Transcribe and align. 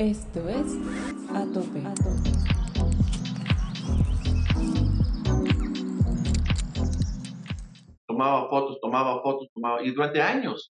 Esto 0.00 0.48
es 0.48 0.78
A 1.28 1.44
Tope. 1.52 1.82
Tomaba 8.08 8.48
fotos, 8.48 8.80
tomaba 8.80 9.22
fotos, 9.22 9.48
tomaba, 9.52 9.82
y 9.84 9.90
durante 9.90 10.22
años 10.22 10.72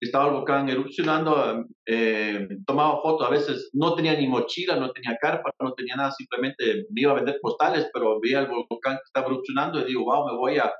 estaba 0.00 0.26
el 0.26 0.32
volcán 0.32 0.68
erupcionando, 0.68 1.66
eh, 1.86 2.48
tomaba 2.66 3.00
fotos, 3.00 3.28
a 3.28 3.30
veces 3.30 3.70
no 3.74 3.94
tenía 3.94 4.18
ni 4.18 4.26
mochila, 4.26 4.74
no 4.74 4.90
tenía 4.90 5.16
carpa, 5.20 5.52
no 5.60 5.72
tenía 5.74 5.94
nada, 5.94 6.10
simplemente 6.10 6.86
me 6.90 7.02
iba 7.02 7.12
a 7.12 7.14
vender 7.14 7.38
postales, 7.40 7.88
pero 7.94 8.18
veía 8.20 8.40
el 8.40 8.48
volcán 8.48 8.96
que 8.96 9.06
estaba 9.06 9.28
erupcionando 9.28 9.82
y 9.82 9.84
digo, 9.84 10.02
wow, 10.02 10.26
me 10.26 10.36
voy 10.36 10.58
a, 10.58 10.74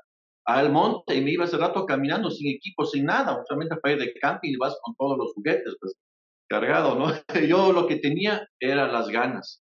al 0.47 0.69
monte 0.69 1.15
y 1.15 1.21
me 1.21 1.31
iba 1.31 1.45
ese 1.45 1.57
rato 1.57 1.85
caminando 1.85 2.29
sin 2.29 2.57
equipo, 2.57 2.83
sin 2.85 3.05
nada, 3.05 3.41
solamente 3.47 3.77
para 3.77 3.93
ir 3.93 4.01
de 4.01 4.13
camping 4.19 4.49
y 4.51 4.57
vas 4.57 4.77
con 4.81 4.93
todos 4.97 5.17
los 5.17 5.31
juguetes, 5.33 5.77
pues 5.79 5.95
cargado, 6.49 6.95
¿no? 6.95 7.07
Yo 7.47 7.71
lo 7.73 7.87
que 7.87 7.97
tenía 7.97 8.47
eran 8.59 8.91
las 8.91 9.09
ganas. 9.09 9.61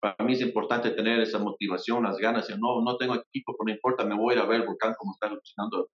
Para 0.00 0.16
mí 0.24 0.32
es 0.32 0.40
importante 0.40 0.90
tener 0.90 1.20
esa 1.20 1.38
motivación, 1.38 2.02
las 2.02 2.18
ganas. 2.18 2.48
No, 2.58 2.82
no 2.82 2.96
tengo 2.96 3.14
equipo, 3.14 3.54
pero 3.56 3.66
no 3.66 3.72
importa, 3.72 4.04
me 4.04 4.16
voy 4.16 4.34
a 4.34 4.38
ir 4.38 4.42
a 4.42 4.46
ver 4.46 4.62
el 4.62 4.66
volcán 4.66 4.94
como 4.98 5.12
está 5.12 5.28
erupcionando 5.28 5.88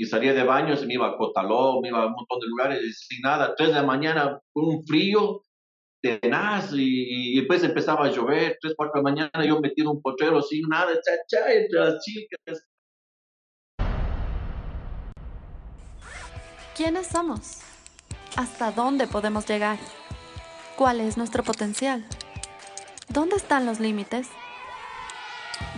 y 0.00 0.06
salía 0.06 0.32
de 0.32 0.44
baños 0.44 0.86
me 0.86 0.94
iba 0.94 1.08
a 1.08 1.16
Cotaló, 1.16 1.80
me 1.82 1.88
iba 1.88 2.04
a 2.04 2.06
un 2.06 2.12
montón 2.12 2.38
de 2.38 2.46
lugares 2.46 3.06
sin 3.08 3.20
nada, 3.20 3.54
tres 3.56 3.70
de 3.70 3.74
la 3.74 3.82
mañana 3.82 4.40
un 4.54 4.84
frío 4.84 5.42
tenaz 6.00 6.72
y, 6.72 7.32
y 7.32 7.40
después 7.40 7.64
empezaba 7.64 8.06
a 8.06 8.10
llover, 8.10 8.56
tres, 8.60 8.74
cuatro 8.76 8.92
de 8.94 8.98
la 9.00 9.10
mañana 9.10 9.44
yo 9.44 9.60
metido 9.60 9.90
un 9.90 10.00
potrero 10.00 10.40
sin 10.40 10.68
nada, 10.68 10.92
cha, 10.94 11.12
cha, 11.26 11.52
entre 11.52 11.80
las 11.80 12.04
chicas. 12.04 12.64
¿Quiénes 16.76 17.08
somos? 17.08 17.67
¿Hasta 18.38 18.70
dónde 18.70 19.08
podemos 19.08 19.48
llegar? 19.48 19.78
¿Cuál 20.76 21.00
es 21.00 21.16
nuestro 21.16 21.42
potencial? 21.42 22.04
¿Dónde 23.08 23.34
están 23.34 23.66
los 23.66 23.80
límites? 23.80 24.28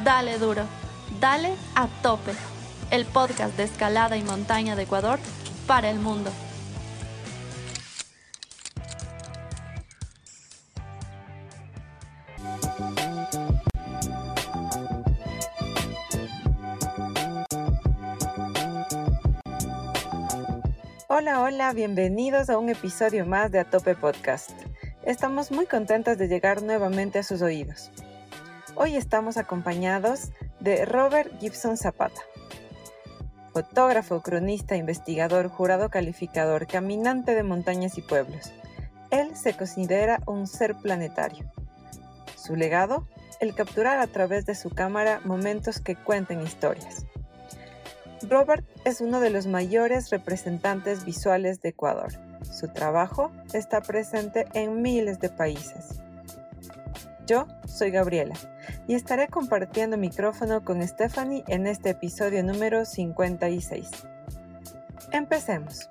Dale 0.05 0.39
duro, 0.39 0.65
dale 1.21 1.55
a 1.75 1.87
tope 2.03 2.33
el 2.91 3.07
podcast 3.07 3.57
de 3.57 3.63
escalada 3.63 4.19
y 4.19 4.23
montaña 4.25 4.77
de 4.77 4.83
Ecuador 4.83 5.19
para 5.67 5.89
el 5.89 6.01
mundo. 6.01 6.31
Hola, 21.13 21.41
hola, 21.43 21.73
bienvenidos 21.73 22.51
a 22.51 22.57
un 22.57 22.69
episodio 22.69 23.27
más 23.27 23.51
de 23.51 23.59
Atope 23.59 23.97
Podcast. 23.97 24.53
Estamos 25.03 25.51
muy 25.51 25.67
contentos 25.67 26.17
de 26.19 26.29
llegar 26.29 26.63
nuevamente 26.63 27.19
a 27.19 27.25
sus 27.25 27.43
oídos. 27.43 27.91
Hoy 28.77 28.95
estamos 28.95 29.37
acompañados 29.37 30.31
de 30.61 30.85
Robert 30.85 31.33
Gibson 31.41 31.77
Zapata 31.77 32.21
fotógrafo, 33.53 34.23
cronista, 34.23 34.77
investigador, 34.77 35.49
jurado 35.49 35.91
calificador, 35.91 36.69
caminante 36.69 37.35
de 37.35 37.43
montañas 37.43 37.99
y 37.99 38.03
pueblos. 38.03 38.53
Él 39.11 39.35
se 39.35 39.57
considera 39.57 40.21
un 40.29 40.47
ser 40.47 40.77
planetario. 40.77 41.51
Su 42.37 42.55
legado, 42.55 43.09
el 43.41 43.57
capturar 43.57 43.99
a 43.99 44.07
través 44.07 44.47
de 44.47 44.55
su 44.55 44.71
cámara 44.71 45.21
momentos 45.25 45.81
que 45.81 45.97
cuenten 45.97 46.41
historias. 46.41 47.05
Robert 48.29 48.65
es 48.85 49.01
uno 49.01 49.21
de 49.21 49.31
los 49.31 49.47
mayores 49.47 50.11
representantes 50.11 51.05
visuales 51.05 51.61
de 51.63 51.71
Ecuador. 51.71 52.13
Su 52.43 52.69
trabajo 52.69 53.33
está 53.55 53.81
presente 53.81 54.47
en 54.55 54.83
miles 54.83 55.21
de 55.21 55.31
países. 55.31 56.01
Yo 57.27 57.47
soy 57.67 57.91
Gabriela 57.91 58.35
y 58.89 58.95
estaré 58.95 59.29
compartiendo 59.29 59.97
micrófono 59.97 60.65
con 60.65 60.87
Stephanie 60.87 61.45
en 61.47 61.67
este 61.67 61.91
episodio 61.91 62.43
número 62.43 62.85
56. 62.85 63.89
Empecemos. 65.13 65.89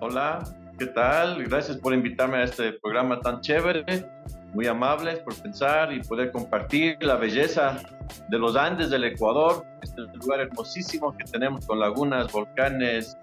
Hola, 0.00 0.44
¿qué 0.78 0.86
tal? 0.86 1.42
Gracias 1.44 1.78
por 1.78 1.94
invitarme 1.94 2.38
a 2.38 2.44
este 2.44 2.74
programa 2.74 3.20
tan 3.20 3.40
chévere. 3.40 4.21
Muy 4.52 4.66
amables 4.66 5.18
por 5.20 5.34
pensar 5.34 5.92
y 5.92 6.00
poder 6.00 6.30
compartir 6.30 6.96
la 7.00 7.16
belleza 7.16 7.80
de 8.28 8.38
los 8.38 8.54
Andes 8.56 8.90
del 8.90 9.04
Ecuador, 9.04 9.64
este 9.82 10.02
lugar 10.02 10.40
hermosísimo 10.40 11.16
que 11.16 11.24
tenemos 11.24 11.66
con 11.66 11.80
lagunas, 11.80 12.30
volcanes, 12.30 13.16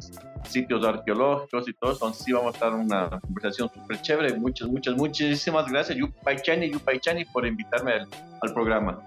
sitios 0.48 0.86
arqueológicos 0.86 1.68
y 1.68 1.74
todo, 1.74 1.94
entonces 1.94 2.24
sí 2.24 2.32
vamos 2.32 2.54
a 2.54 2.58
estar 2.58 2.74
una 2.74 3.10
conversación 3.20 3.70
súper 3.74 4.02
chévere. 4.02 4.34
Muchas, 4.36 4.68
muchas, 4.68 4.96
muchísimas 4.96 5.70
gracias 5.70 5.98
Yupaichani, 5.98 6.72
Yupaichani 6.72 7.26
por 7.26 7.46
invitarme 7.46 7.94
al, 7.94 8.08
al 8.42 8.54
programa. 8.54 9.00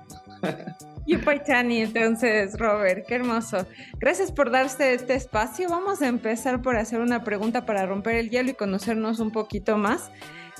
Yupaichani, 1.06 1.82
entonces, 1.82 2.56
Robert, 2.58 3.06
qué 3.06 3.16
hermoso. 3.16 3.66
Gracias 3.98 4.30
por 4.30 4.50
darse 4.50 4.94
este 4.94 5.14
espacio. 5.14 5.68
Vamos 5.68 6.00
a 6.00 6.06
empezar 6.06 6.62
por 6.62 6.76
hacer 6.76 7.00
una 7.00 7.24
pregunta 7.24 7.66
para 7.66 7.86
romper 7.86 8.16
el 8.16 8.30
hielo 8.30 8.50
y 8.50 8.54
conocernos 8.54 9.18
un 9.18 9.32
poquito 9.32 9.76
más. 9.76 10.12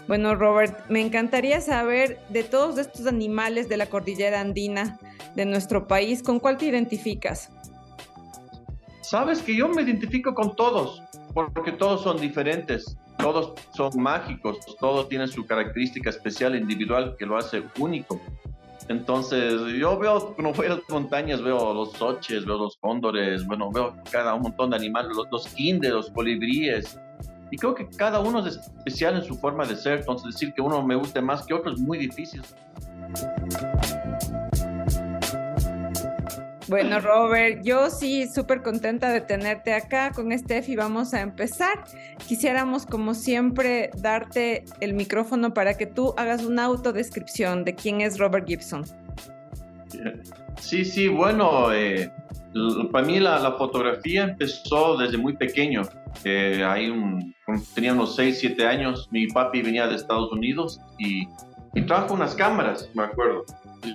Bueno, 0.08 0.34
Robert, 0.34 0.88
me 0.88 1.00
encantaría 1.00 1.60
saber 1.60 2.20
de 2.28 2.42
todos 2.42 2.78
estos 2.78 3.06
animales 3.06 3.68
de 3.68 3.76
la 3.76 3.86
cordillera 3.86 4.40
andina 4.40 4.98
de 5.34 5.44
nuestro 5.44 5.86
país, 5.86 6.22
¿con 6.22 6.40
cuál 6.40 6.56
te 6.56 6.66
identificas? 6.66 7.50
Sabes 9.00 9.42
que 9.42 9.56
yo 9.56 9.68
me 9.68 9.82
identifico 9.82 10.34
con 10.34 10.56
todos, 10.56 11.02
porque 11.34 11.72
todos 11.72 12.02
son 12.02 12.18
diferentes, 12.18 12.96
todos 13.18 13.52
son 13.74 13.90
mágicos, 14.02 14.58
todos 14.80 15.08
tienen 15.08 15.28
su 15.28 15.46
característica 15.46 16.10
especial, 16.10 16.56
individual, 16.56 17.14
que 17.18 17.26
lo 17.26 17.36
hace 17.36 17.62
único. 17.78 18.20
Entonces, 18.88 19.60
yo 19.78 19.96
veo, 19.98 20.34
cuando 20.34 20.52
voy 20.52 20.66
a 20.66 20.70
las 20.70 20.80
montañas, 20.88 21.40
veo 21.42 21.72
los 21.72 21.92
soches, 21.92 22.44
veo 22.44 22.58
los 22.58 22.76
cóndores, 22.78 23.46
bueno, 23.46 23.70
veo 23.70 23.94
cada 24.10 24.34
un 24.34 24.42
montón 24.42 24.70
de 24.70 24.76
animales, 24.76 25.12
los, 25.14 25.28
los 25.30 25.54
los 25.80 26.10
colibríes. 26.10 26.98
Y 27.52 27.58
creo 27.58 27.74
que 27.74 27.86
cada 27.86 28.18
uno 28.18 28.44
es 28.46 28.56
especial 28.56 29.14
en 29.16 29.24
su 29.24 29.36
forma 29.36 29.66
de 29.66 29.76
ser, 29.76 29.98
entonces 29.98 30.32
decir 30.32 30.54
que 30.54 30.62
uno 30.62 30.82
me 30.82 30.96
guste 30.96 31.20
más 31.20 31.44
que 31.44 31.52
otro 31.52 31.70
es 31.70 31.78
muy 31.78 31.98
difícil. 31.98 32.42
Bueno, 36.66 36.98
Robert, 37.00 37.62
yo 37.62 37.90
sí 37.90 38.26
súper 38.26 38.62
contenta 38.62 39.10
de 39.10 39.20
tenerte 39.20 39.74
acá 39.74 40.12
con 40.12 40.32
Steph 40.36 40.70
y 40.70 40.76
vamos 40.76 41.12
a 41.12 41.20
empezar. 41.20 41.84
Quisiéramos, 42.26 42.86
como 42.86 43.12
siempre, 43.12 43.90
darte 43.98 44.64
el 44.80 44.94
micrófono 44.94 45.52
para 45.52 45.74
que 45.74 45.84
tú 45.84 46.14
hagas 46.16 46.44
una 46.44 46.64
autodescripción 46.64 47.64
de 47.64 47.74
quién 47.74 48.00
es 48.00 48.18
Robert 48.18 48.46
Gibson. 48.46 48.86
Sí, 50.60 50.84
sí, 50.84 51.08
bueno, 51.08 51.72
eh, 51.72 52.10
para 52.90 53.06
mí 53.06 53.18
la, 53.20 53.52
fotografía 53.52 54.24
empezó 54.24 54.96
desde 54.96 55.18
muy 55.18 55.36
pequeño. 55.36 55.82
Eh, 56.24 56.62
hay 56.64 56.90
un, 56.90 57.34
tenía 57.74 57.92
unos 57.92 58.16
6, 58.16 58.38
7 58.40 58.66
años, 58.66 59.08
mi 59.10 59.26
papi 59.28 59.62
venía 59.62 59.86
de 59.86 59.96
Estados 59.96 60.30
Unidos 60.32 60.80
y, 60.98 61.26
y 61.74 61.82
trajo 61.82 62.14
unas 62.14 62.34
cámaras, 62.34 62.90
me 62.94 63.04
acuerdo. 63.04 63.44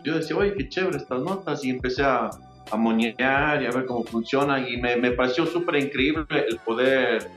Yo 0.04 0.16
decía, 0.18 0.36
oye, 0.36 0.54
qué 0.56 0.68
chévere 0.68 0.98
estas 0.98 1.22
notas 1.22 1.64
y 1.64 1.70
empecé 1.70 2.04
a, 2.04 2.30
a 2.72 2.78
moñear 2.78 3.62
y 3.62 3.66
a 3.66 3.72
ver 3.72 3.86
cómo 3.86 4.04
funciona 4.04 4.68
y 4.68 4.78
me, 4.78 4.98
me 4.98 5.12
pareció 5.12 5.46
súper 5.46 5.78
increíble 5.78 6.26
el 6.30 6.58
poder, 6.60 7.30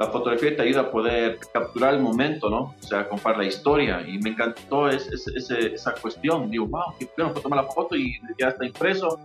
la 0.00 0.06
fotografía 0.06 0.56
te 0.56 0.62
ayuda 0.62 0.80
a 0.80 0.90
poder 0.90 1.38
capturar 1.52 1.92
el 1.92 2.00
momento, 2.00 2.48
¿no? 2.48 2.74
O 2.82 2.82
sea, 2.82 3.06
comprar 3.06 3.36
la 3.36 3.44
historia 3.44 4.02
y 4.08 4.16
me 4.18 4.30
encantó 4.30 4.88
esa 4.88 5.94
cuestión. 6.00 6.50
Digo, 6.50 6.66
wow, 6.68 6.94
qué 6.98 7.06
bueno, 7.18 7.32
puedo 7.32 7.42
tomar 7.42 7.64
la 7.64 7.70
foto 7.70 7.94
y 7.94 8.18
ya 8.38 8.48
está 8.48 8.64
impreso 8.64 9.20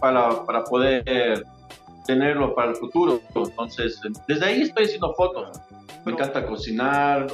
para, 0.00 0.42
para 0.46 0.64
poder 0.64 1.44
tenerlo 2.06 2.54
para 2.54 2.70
el 2.70 2.76
futuro. 2.76 3.20
Entonces, 3.34 4.00
desde 4.26 4.46
ahí 4.46 4.62
estoy 4.62 4.86
haciendo 4.86 5.12
fotos. 5.12 5.60
Me 6.06 6.12
encanta 6.12 6.46
cocinar, 6.46 7.26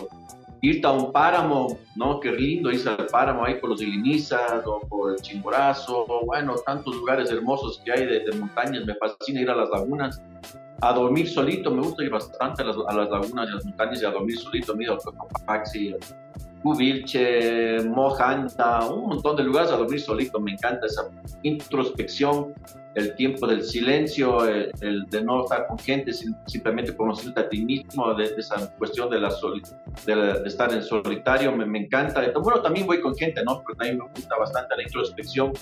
irte 0.60 0.84
a 0.84 0.90
un 0.90 1.12
páramo, 1.12 1.78
¿no? 1.94 2.18
Qué 2.18 2.32
lindo 2.32 2.72
irse 2.72 2.88
al 2.88 3.06
páramo 3.06 3.44
ahí 3.44 3.60
por 3.60 3.70
los 3.70 3.80
Ilinizas 3.80 4.66
o 4.66 4.80
por 4.88 5.12
el 5.12 5.22
Chimborazo, 5.22 6.04
bueno, 6.24 6.56
tantos 6.66 6.96
lugares 6.96 7.30
hermosos 7.30 7.80
que 7.84 7.92
hay 7.92 8.06
de, 8.06 8.32
montañas, 8.32 8.84
me 8.84 8.96
fascina 8.96 9.40
ir 9.40 9.50
a 9.50 9.54
las 9.54 9.70
lagunas, 9.70 10.20
a 10.82 10.92
dormir 10.92 11.28
solito, 11.28 11.70
me 11.70 11.80
gusta 11.80 12.02
ir 12.02 12.10
bastante 12.10 12.62
a 12.62 12.66
las, 12.66 12.76
lagunas 12.76 13.48
y 13.48 13.52
a 13.52 13.54
las 13.54 13.64
montañas 13.64 14.02
y 14.02 14.04
a 14.04 14.10
dormir 14.10 14.36
solito, 14.36 14.74
mira, 14.74 14.96
Cotopaxi, 14.96 15.94
Cubilche, 16.60 17.84
Mojanta, 17.84 18.90
un 18.90 19.10
montón 19.10 19.36
de 19.36 19.44
lugares 19.44 19.70
a 19.70 19.76
dormir 19.76 20.00
solito, 20.00 20.40
me 20.40 20.52
encanta 20.52 20.86
esa 20.86 21.08
introspección 21.42 22.52
el 22.94 23.14
tiempo 23.14 23.46
del 23.46 23.62
silencio, 23.62 24.44
el, 24.46 25.06
de 25.08 25.24
no 25.24 25.44
estar 25.44 25.66
con 25.66 25.78
gente, 25.78 26.12
simplemente 26.12 26.94
conocerte 26.94 27.40
a 27.40 27.48
ti 27.48 27.64
mismo, 27.64 28.12
de, 28.14 28.24
esa 28.36 28.70
cuestión 28.76 29.08
de, 29.08 29.18
la 29.18 29.30
de, 30.04 30.42
estar 30.46 30.72
en 30.72 30.82
solitario, 30.82 31.56
me, 31.56 31.64
me, 31.64 31.80
encanta. 31.80 32.22
Bueno, 32.38 32.60
también 32.60 32.86
voy 32.86 33.00
con 33.00 33.14
gente, 33.14 33.42
¿no? 33.44 33.62
Porque 33.62 33.78
también 33.78 33.98
me 33.98 34.04
gusta 34.08 34.36
bastante 34.38 34.76
la 34.76 34.82
introspección, 34.82 35.52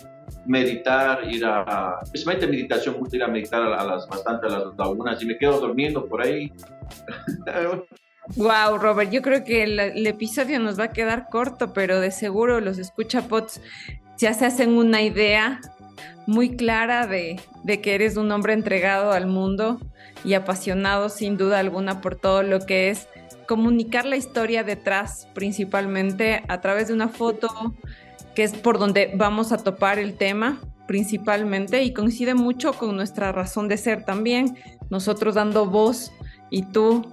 meditar, 0.47 1.25
ir 1.31 1.45
a, 1.45 1.99
especialmente 2.03 2.47
meditación, 2.47 2.99
mucho 2.99 3.17
ir 3.17 3.23
a 3.23 3.29
meditar 3.29 3.63
a, 3.63 3.85
las, 3.85 4.09
bastante 4.09 4.47
a 4.47 4.51
las 4.51 4.77
lagunas 4.77 5.23
y 5.23 5.27
me 5.27 5.39
quedo 5.39 5.61
durmiendo 5.61 6.07
por 6.07 6.23
ahí. 6.23 6.53
Wow, 8.37 8.79
Robert, 8.79 9.11
yo 9.11 9.23
creo 9.23 9.45
que 9.45 9.65
el, 9.65 10.07
episodio 10.07 10.61
nos 10.61 10.79
va 10.79 10.85
a 10.85 10.93
quedar 10.93 11.29
corto, 11.31 11.73
pero 11.73 12.01
de 12.01 12.11
seguro 12.11 12.61
los 12.61 12.79
escuchapots 12.79 13.61
ya 14.19 14.35
se 14.35 14.47
hacen 14.47 14.71
una 14.77 15.03
idea 15.03 15.61
muy 16.27 16.57
clara 16.57 17.07
de, 17.07 17.41
de, 17.65 17.81
que 17.81 17.95
eres 17.95 18.17
un 18.17 18.31
hombre 18.31 18.53
entregado 18.53 19.13
al 19.13 19.27
mundo 19.27 19.81
y 20.25 20.35
apasionado 20.35 21.09
sin 21.09 21.37
duda 21.37 21.59
alguna 21.59 22.01
por 22.01 22.15
todo 22.15 22.43
lo 22.43 22.61
que 22.61 22.91
es 22.91 23.09
comunicar 23.51 24.05
la 24.05 24.17
historia 24.17 24.63
detrás, 24.63 25.27
principalmente 25.35 26.45
a 26.47 26.61
través 26.61 26.87
de 26.87 26.95
una 26.95 27.09
foto, 27.09 27.49
que 28.35 28.45
es 28.45 28.53
por 28.53 28.79
donde 28.79 29.13
vamos 29.15 29.53
a 29.53 29.59
topar 29.59 29.99
el 29.99 30.17
tema 30.17 30.61
principalmente 30.87 31.85
y 31.85 31.93
coincide 31.93 32.35
mucho 32.35 32.73
con 32.73 32.97
nuestra 32.97 33.31
razón 33.31 33.69
de 33.69 33.77
ser 33.77 34.05
también, 34.05 34.57
nosotros 34.91 35.37
dando 35.37 35.67
voz 35.67 36.11
y 36.51 36.63
tú 36.63 37.07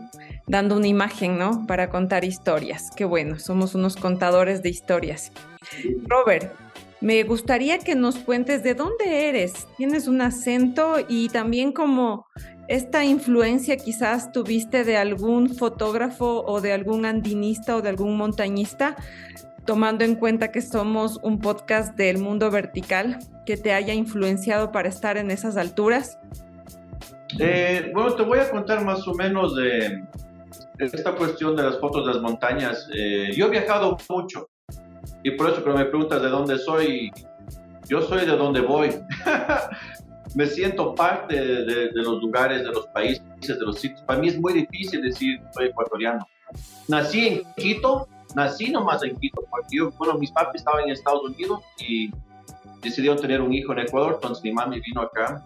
dando 0.47 0.77
una 0.77 0.87
imagen, 0.87 1.37
¿no? 1.37 1.67
Para 1.67 1.89
contar 1.89 2.23
historias. 2.23 2.89
Qué 2.95 3.05
bueno, 3.05 3.37
somos 3.37 3.75
unos 3.75 3.95
contadores 3.95 4.63
de 4.63 4.69
historias. 4.69 5.31
Robert, 6.07 6.51
me 7.01 7.21
gustaría 7.23 7.77
que 7.77 7.93
nos 7.93 8.15
cuentes 8.15 8.63
de 8.63 8.73
dónde 8.73 9.29
eres. 9.29 9.67
Tienes 9.77 10.07
un 10.07 10.21
acento 10.21 10.95
y 11.07 11.29
también 11.29 11.71
como 11.71 12.25
esta 12.67 13.05
influencia 13.05 13.77
quizás 13.77 14.31
tuviste 14.31 14.83
de 14.83 14.97
algún 14.97 15.53
fotógrafo 15.53 16.43
o 16.47 16.61
de 16.61 16.73
algún 16.73 17.05
andinista 17.05 17.75
o 17.75 17.81
de 17.81 17.89
algún 17.89 18.17
montañista, 18.17 18.95
tomando 19.67 20.05
en 20.05 20.15
cuenta 20.15 20.51
que 20.51 20.61
somos 20.61 21.19
un 21.21 21.39
podcast 21.39 21.95
del 21.95 22.17
mundo 22.17 22.49
vertical 22.49 23.19
que 23.45 23.57
te 23.57 23.73
haya 23.73 23.93
influenciado 23.93 24.71
para 24.71 24.87
estar 24.87 25.17
en 25.17 25.29
esas 25.29 25.57
alturas. 25.57 26.17
Eh, 27.37 27.91
bueno, 27.93 28.15
te 28.15 28.23
voy 28.23 28.39
a 28.39 28.49
contar 28.49 28.83
más 28.85 29.05
o 29.07 29.13
menos 29.13 29.55
de, 29.55 30.03
esta 30.79 31.13
cuestión 31.13 31.55
de 31.57 31.63
las 31.63 31.79
fotos 31.79 32.07
de 32.07 32.13
las 32.13 32.21
montañas. 32.21 32.89
Eh, 32.95 33.31
yo 33.35 33.47
he 33.47 33.49
viajado 33.49 33.97
mucho 34.09 34.49
y 35.21 35.31
por 35.31 35.49
eso 35.49 35.61
cuando 35.61 35.83
me 35.83 35.89
preguntas 35.89 36.21
de 36.21 36.29
dónde 36.29 36.57
soy, 36.57 37.11
yo 37.89 38.01
soy 38.01 38.25
de 38.25 38.37
donde 38.37 38.61
voy. 38.61 38.89
me 40.35 40.47
siento 40.47 40.95
parte 40.95 41.35
de, 41.35 41.91
los 41.93 42.21
lugares, 42.21 42.63
de 42.63 42.71
los 42.71 42.87
países, 42.87 43.21
de 43.41 43.65
los 43.65 43.79
sitios. 43.79 44.01
Para 44.03 44.19
mí 44.19 44.29
es 44.29 44.39
muy 44.39 44.53
difícil 44.53 45.01
decir 45.01 45.41
soy 45.53 45.67
ecuatoriano. 45.67 46.25
Nací 46.87 47.27
en 47.27 47.43
Quito, 47.57 48.07
nací 48.37 48.69
nomás 48.69 49.01
en 49.03 49.17
Quito, 49.17 49.41
porque 49.49 49.77
yo, 49.77 49.91
bueno, 49.97 50.13
mis 50.19 50.31
papás 50.31 50.53
estaban 50.55 50.83
en 50.83 50.91
Estados 50.91 51.23
Unidos 51.23 51.59
y 51.79 52.11
decidieron 52.83 53.19
tener 53.19 53.41
un 53.41 53.51
hijo 53.51 53.73
en 53.73 53.79
Ecuador, 53.79 54.13
entonces 54.13 54.43
mi 54.43 54.51
mami 54.51 54.79
vino 54.79 55.01
acá 55.01 55.43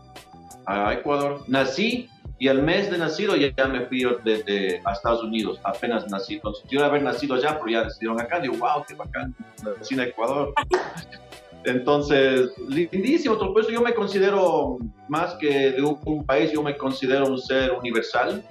a 0.65 0.93
Ecuador. 0.93 1.41
Nací 1.47 2.09
y 2.37 2.49
al 2.49 2.61
mes 2.61 2.91
de 2.91 2.97
nacido 2.97 3.37
ya, 3.37 3.65
me 3.67 3.85
fui 3.85 4.03
desde 4.25 4.81
a 4.83 4.91
Estados 4.91 5.23
Unidos, 5.23 5.59
apenas 5.63 6.09
nací. 6.09 6.33
Entonces, 6.33 6.65
yo 6.69 6.83
haber 6.83 7.01
nacido 7.01 7.35
allá, 7.35 7.57
pero 7.59 7.69
ya 7.69 7.83
decidieron 7.85 8.19
acá. 8.19 8.39
Digo, 8.41 8.55
wow, 8.57 8.83
qué 8.85 8.93
bacán, 8.93 9.33
nací 9.63 9.93
en 9.93 10.01
Ecuador. 10.01 10.53
Entonces, 11.63 12.51
lindísimo. 12.67 13.37
Por 13.37 13.61
eso 13.61 13.69
yo 13.69 13.81
me 13.81 13.93
considero, 13.93 14.79
más 15.07 15.35
que 15.35 15.71
de 15.71 15.81
un, 15.81 16.25
país, 16.25 16.51
yo 16.51 16.61
me 16.61 16.75
considero 16.75 17.27
un 17.27 17.37
ser 17.37 17.71
universal, 17.71 18.43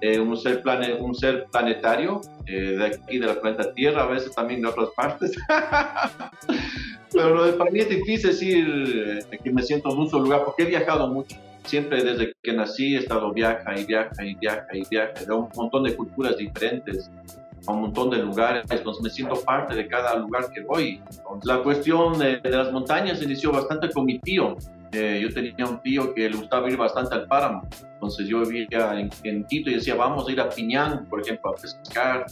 eh, 0.00 0.18
un, 0.18 0.36
ser 0.36 0.62
plane, 0.62 0.94
un 0.94 1.14
ser 1.14 1.46
planetario, 1.50 2.20
eh, 2.46 2.76
de 2.78 2.86
aquí, 2.86 3.18
de 3.18 3.26
la 3.26 3.40
planeta 3.40 3.72
Tierra, 3.74 4.04
a 4.04 4.06
veces 4.06 4.34
también 4.34 4.62
de 4.62 4.68
otras 4.68 4.88
partes. 4.96 5.36
Pero 7.12 7.58
para 7.58 7.70
mí 7.70 7.80
es 7.80 7.88
difícil 7.88 8.30
decir 8.30 9.24
eh, 9.30 9.38
que 9.42 9.50
me 9.50 9.62
siento 9.62 9.92
en 9.92 9.98
un 9.98 10.08
solo 10.08 10.24
lugar, 10.24 10.44
porque 10.44 10.62
he 10.62 10.66
viajado 10.66 11.08
mucho 11.08 11.36
siempre 11.64 12.02
desde 12.02 12.32
que 12.42 12.52
nací 12.52 12.96
he 12.96 12.98
estado 12.98 13.32
viaja 13.32 13.78
y 13.78 13.84
viaja 13.84 14.24
y 14.24 14.34
viaja 14.34 14.66
y 14.72 14.82
viaja 14.90 15.24
de 15.24 15.32
un 15.32 15.48
montón 15.54 15.84
de 15.84 15.94
culturas 15.94 16.36
diferentes, 16.36 17.10
a 17.66 17.72
un 17.72 17.82
montón 17.82 18.10
de 18.10 18.18
lugares, 18.18 18.64
entonces 18.70 19.02
me 19.02 19.10
siento 19.10 19.40
parte 19.42 19.74
de 19.74 19.86
cada 19.86 20.16
lugar 20.16 20.50
que 20.52 20.62
voy. 20.62 21.00
la 21.44 21.62
cuestión 21.62 22.18
de, 22.18 22.40
las 22.44 22.72
montañas 22.72 23.22
inició 23.22 23.52
bastante 23.52 23.90
con 23.90 24.06
mi 24.06 24.18
tío. 24.18 24.56
Eh, 24.92 25.20
yo 25.22 25.32
tenía 25.32 25.66
un 25.66 25.80
tío 25.82 26.14
que 26.14 26.28
le 26.28 26.36
gustaba 26.36 26.68
ir 26.68 26.76
bastante 26.76 27.14
al 27.14 27.26
páramo, 27.26 27.68
entonces 27.82 28.26
yo 28.26 28.44
vivía 28.44 28.98
en, 28.98 29.08
en 29.22 29.44
Quito 29.44 29.70
y 29.70 29.74
decía, 29.74 29.94
vamos 29.94 30.28
a 30.28 30.32
ir 30.32 30.40
a 30.40 30.48
Piñán, 30.48 31.06
por 31.06 31.20
ejemplo, 31.20 31.50
a 31.50 31.54
pescar. 31.54 32.26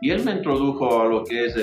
Y 0.00 0.10
él 0.10 0.24
me 0.24 0.32
introdujo 0.32 1.02
a 1.02 1.06
lo 1.06 1.24
que 1.24 1.46
es 1.46 1.54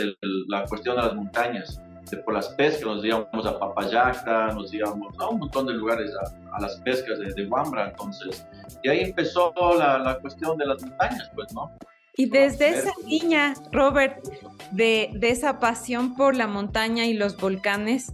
la 0.48 0.66
cuestión 0.66 0.96
de 0.96 1.02
las 1.02 1.16
montañas 1.16 1.82
por 2.18 2.34
las 2.34 2.50
pescas, 2.50 2.84
nos 2.84 3.04
íbamos 3.04 3.46
a 3.46 3.60
Papayacta, 3.60 4.54
nos 4.54 4.74
íbamos 4.74 5.18
a 5.20 5.30
un 5.30 5.40
montón 5.40 5.66
de 5.66 5.74
lugares 5.74 6.12
a, 6.52 6.62
las 6.62 6.80
pescas 6.82 7.20
de, 7.20 7.34
de 7.34 7.50
entonces, 7.88 8.48
y 8.84 8.90
ahí 8.90 9.00
empezó 9.02 9.54
la, 9.78 9.98
la, 10.00 10.20
cuestión 10.20 10.58
de 10.58 10.66
las 10.66 10.82
montañas, 10.82 11.30
pues, 11.34 11.54
¿no? 11.54 11.72
Y 12.18 12.30
desde 12.30 12.70
esa 12.70 12.94
niña, 13.06 13.56
Robert, 13.74 14.24
de, 14.72 15.10
de 15.14 15.30
esa 15.32 15.60
pasión 15.60 16.16
por 16.16 16.36
la 16.36 16.48
montaña 16.48 17.06
y 17.06 17.14
los 17.14 17.36
volcanes, 17.36 18.14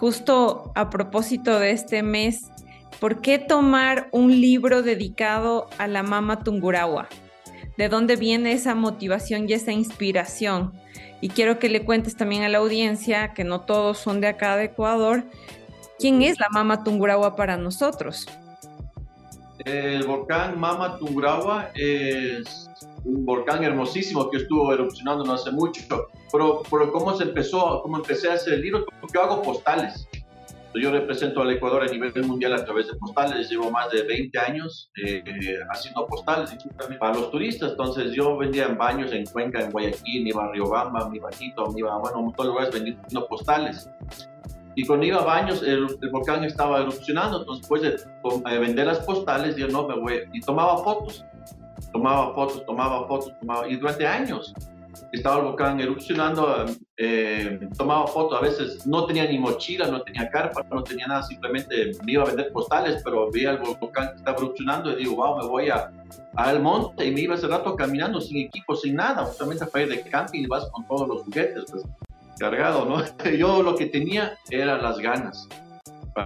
justo 0.00 0.72
a 0.74 0.88
propósito 0.88 1.60
de 1.60 1.72
este 1.72 2.02
mes, 2.02 2.50
¿por 3.00 3.20
qué 3.20 3.38
tomar 3.38 4.08
un 4.12 4.40
libro 4.40 4.82
dedicado 4.82 5.68
a 5.76 5.86
la 5.86 6.02
mama 6.02 6.42
Tungurahua? 6.42 7.06
¿De 7.76 7.90
dónde 7.90 8.16
viene 8.16 8.52
esa 8.52 8.74
motivación 8.74 9.46
y 9.46 9.52
esa 9.52 9.72
inspiración? 9.72 10.72
Y 11.20 11.28
quiero 11.28 11.58
que 11.58 11.68
le 11.68 11.84
cuentes 11.84 12.16
también 12.16 12.44
a 12.44 12.48
la 12.48 12.58
audiencia, 12.58 13.34
que 13.34 13.44
no 13.44 13.60
todos 13.60 13.98
son 13.98 14.22
de 14.22 14.28
acá 14.28 14.56
de 14.56 14.64
Ecuador, 14.64 15.24
¿quién 15.98 16.22
es 16.22 16.40
la 16.40 16.48
Mama 16.48 16.82
Tungurahua 16.82 17.36
para 17.36 17.58
nosotros? 17.58 18.26
El 19.66 20.06
volcán 20.06 20.58
Mama 20.58 20.96
Tungurahua 20.96 21.68
es 21.74 22.70
un 23.04 23.24
volcán 23.24 23.62
hermosísimo 23.64 24.30
que 24.30 24.38
estuvo 24.38 24.72
erupcionando 24.72 25.24
no 25.24 25.32
hace 25.32 25.50
mucho, 25.50 25.82
pero, 26.32 26.62
pero 26.70 26.92
cómo 26.92 27.16
se 27.16 27.24
empezó, 27.24 27.80
cómo 27.82 27.96
empecé 27.96 28.30
a 28.30 28.34
hacer 28.34 28.54
el 28.54 28.62
libro, 28.62 28.86
yo 29.12 29.22
hago 29.22 29.42
postales. 29.42 30.08
Yo 30.74 30.92
represento 30.92 31.42
al 31.42 31.50
Ecuador 31.50 31.82
a 31.82 31.86
nivel 31.86 32.12
mundial 32.24 32.54
a 32.54 32.64
través 32.64 32.86
de 32.86 32.94
postales. 32.94 33.50
Llevo 33.50 33.72
más 33.72 33.90
de 33.90 34.02
20 34.04 34.38
años 34.38 34.90
eh, 35.04 35.22
haciendo 35.68 36.06
postales 36.06 36.56
para 37.00 37.14
los 37.14 37.30
turistas. 37.32 37.72
Entonces 37.72 38.12
yo 38.12 38.36
vendía 38.36 38.66
en 38.66 38.78
baños 38.78 39.12
en 39.12 39.26
Cuenca, 39.26 39.60
en 39.60 39.72
Guayaquil, 39.72 40.28
iba 40.28 40.44
a 40.44 40.52
Riobamba, 40.52 41.08
me 41.08 41.16
iba 41.16 41.28
a 41.28 41.32
Quito, 41.32 41.66
me 41.72 41.80
iba 41.80 41.98
bueno, 41.98 42.28
a 42.28 42.36
todos 42.36 42.50
lugares 42.50 42.72
vendiendo 42.72 43.26
postales. 43.26 43.90
Y 44.76 44.86
cuando 44.86 45.06
iba 45.06 45.20
a 45.20 45.24
baños, 45.24 45.62
el, 45.64 45.88
volcán 46.12 46.44
estaba 46.44 46.80
erupcionando. 46.80 47.40
Entonces, 47.40 47.62
después 47.62 47.82
de 48.44 48.58
vender 48.60 48.86
las 48.86 49.00
postales, 49.00 49.56
yo 49.56 49.66
no 49.66 49.88
me 49.88 49.98
voy. 49.98 50.22
Y 50.32 50.40
tomaba 50.40 50.78
fotos, 50.84 51.24
tomaba 51.92 52.34
fotos, 52.34 52.64
tomaba 52.66 53.06
fotos, 53.06 53.32
tomaba. 53.40 53.68
Y 53.68 53.76
durante 53.76 54.06
años 54.06 54.54
estaba 55.12 55.38
el 55.38 55.44
volcán 55.44 55.80
erupcionando, 55.80 56.66
eh, 56.96 57.58
tomaba 57.76 58.06
fotos, 58.06 58.38
a 58.38 58.42
veces 58.42 58.86
no 58.86 59.06
tenía 59.06 59.26
ni 59.26 59.38
mochila, 59.38 59.88
no 59.88 60.02
tenía 60.02 60.28
carpa, 60.28 60.64
no 60.70 60.82
tenía 60.82 61.06
nada, 61.06 61.22
simplemente 61.22 61.92
me 62.04 62.12
iba 62.12 62.24
a 62.24 62.26
vender 62.26 62.52
postales, 62.52 63.02
pero 63.02 63.30
veía 63.30 63.52
el 63.52 63.58
volcán 63.58 64.10
que 64.10 64.16
estaba 64.16 64.36
erupcionando 64.36 64.92
y 64.92 65.04
digo, 65.04 65.16
wow, 65.16 65.38
me 65.38 65.46
voy 65.46 65.68
a, 65.70 65.90
al 66.34 66.60
monte 66.60 67.06
y 67.06 67.12
me 67.12 67.22
iba 67.22 67.34
ese 67.34 67.48
rato 67.48 67.74
caminando 67.76 68.20
sin 68.20 68.46
equipo, 68.46 68.74
sin 68.74 68.96
nada, 68.96 69.24
justamente 69.24 69.66
para 69.66 69.84
ir 69.84 69.90
de 69.90 70.02
camping 70.02 70.42
y 70.42 70.46
vas 70.46 70.68
con 70.70 70.86
todos 70.86 71.08
los 71.08 71.22
juguetes, 71.22 71.64
pues, 71.70 71.84
cargado, 72.38 72.84
¿no? 72.84 73.02
Yo 73.36 73.62
lo 73.62 73.76
que 73.76 73.86
tenía 73.86 74.36
eran 74.50 74.82
las 74.82 74.98
ganas. 74.98 75.48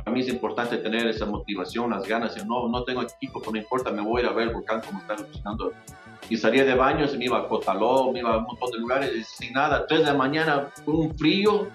Para 0.02 0.14
mí 0.14 0.20
es 0.20 0.28
importante 0.28 0.78
tener 0.78 1.06
esa 1.06 1.26
motivación, 1.26 1.90
las 1.90 2.06
ganas. 2.06 2.36
no, 2.46 2.68
no 2.68 2.82
tengo 2.84 3.02
equipo, 3.02 3.40
pues 3.40 3.52
no 3.52 3.58
importa, 3.58 3.90
me 3.90 4.02
voy 4.02 4.22
a 4.22 4.24
ir 4.24 4.30
a 4.30 4.32
ver 4.32 4.52
volcán 4.52 4.80
como 4.80 4.98
está 4.98 5.14
erupcionando 5.14 5.72
y 6.28 6.36
salía 6.36 6.64
de 6.64 6.74
baños 6.74 7.16
me 7.16 7.26
iba 7.26 7.38
a 7.38 7.48
Cotaló, 7.48 8.10
me 8.10 8.20
iba 8.20 8.34
a 8.34 8.38
un 8.38 8.44
montón 8.44 8.70
de 8.70 8.78
lugares 8.78 9.28
sin 9.28 9.52
nada. 9.52 9.86
Tres 9.86 10.00
de 10.00 10.06
la 10.06 10.14
mañana, 10.14 10.68
un 10.86 11.14
frío 11.14 11.68